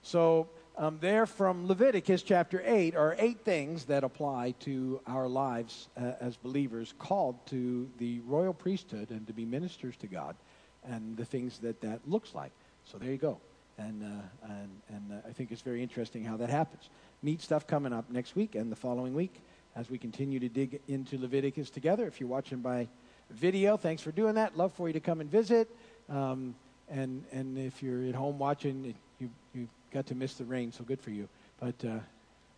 So, 0.01 0.47
um, 0.79 0.97
there 1.01 1.25
from 1.25 1.67
Leviticus 1.67 2.23
chapter 2.23 2.63
8 2.65 2.95
are 2.95 3.13
eight 3.19 3.41
things 3.41 3.83
that 3.85 4.05
apply 4.05 4.51
to 4.61 5.01
our 5.05 5.27
lives 5.27 5.89
uh, 5.97 6.13
as 6.21 6.37
believers, 6.37 6.93
called 6.97 7.45
to 7.47 7.89
the 7.97 8.21
royal 8.21 8.53
priesthood 8.53 9.11
and 9.11 9.27
to 9.27 9.33
be 9.33 9.43
ministers 9.43 9.97
to 9.97 10.07
God, 10.07 10.37
and 10.85 11.17
the 11.17 11.25
things 11.25 11.59
that 11.59 11.81
that 11.81 11.99
looks 12.07 12.33
like. 12.33 12.53
So, 12.85 12.97
there 12.97 13.11
you 13.11 13.17
go. 13.17 13.39
And, 13.77 14.03
uh, 14.03 14.47
and, 14.49 14.69
and 14.87 15.11
uh, 15.11 15.27
I 15.27 15.33
think 15.33 15.51
it's 15.51 15.61
very 15.61 15.83
interesting 15.83 16.23
how 16.23 16.37
that 16.37 16.49
happens 16.49 16.89
neat 17.21 17.41
stuff 17.41 17.67
coming 17.67 17.91
up 17.91 18.09
next 18.09 18.37
week 18.37 18.55
and 18.55 18.71
the 18.71 18.75
following 18.75 19.13
week 19.13 19.41
as 19.75 19.89
we 19.89 19.97
continue 19.97 20.39
to 20.39 20.47
dig 20.47 20.79
into 20.87 21.17
Leviticus 21.17 21.69
together. 21.69 22.07
If 22.07 22.21
you're 22.21 22.29
watching 22.29 22.59
by 22.59 22.87
video, 23.29 23.75
thanks 23.75 24.01
for 24.01 24.11
doing 24.11 24.35
that. 24.35 24.57
Love 24.57 24.71
for 24.71 24.87
you 24.87 24.93
to 24.93 25.01
come 25.01 25.19
and 25.19 25.29
visit. 25.29 25.69
Um, 26.07 26.55
and 26.87 27.25
and 27.33 27.57
if 27.57 27.83
you're 27.83 28.05
at 28.05 28.15
home 28.15 28.39
watching, 28.39 28.95
you 29.19 29.29
you 29.53 29.67
got 29.91 30.07
to 30.07 30.15
miss 30.15 30.35
the 30.35 30.45
rain, 30.45 30.71
so 30.71 30.83
good 30.83 30.99
for 30.99 31.11
you. 31.11 31.27
But 31.59 31.75
uh, 31.85 31.99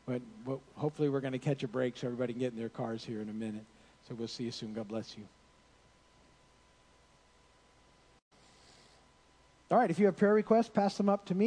but, 0.05 0.21
but 0.45 0.59
hopefully 0.75 1.09
we're 1.09 1.21
going 1.21 1.33
to 1.33 1.39
catch 1.39 1.63
a 1.63 1.67
break 1.67 1.97
so 1.97 2.07
everybody 2.07 2.33
can 2.33 2.39
get 2.39 2.53
in 2.53 2.59
their 2.59 2.69
cars 2.69 3.03
here 3.05 3.21
in 3.21 3.29
a 3.29 3.33
minute. 3.33 3.63
So 4.07 4.15
we'll 4.15 4.27
see 4.27 4.43
you 4.45 4.51
soon. 4.51 4.73
God 4.73 4.87
bless 4.87 5.15
you. 5.17 5.23
All 9.69 9.77
right, 9.77 9.89
if 9.89 9.99
you 9.99 10.05
have 10.07 10.17
prayer 10.17 10.33
requests, 10.33 10.67
pass 10.67 10.97
them 10.97 11.07
up 11.07 11.25
to 11.27 11.33
me. 11.35 11.39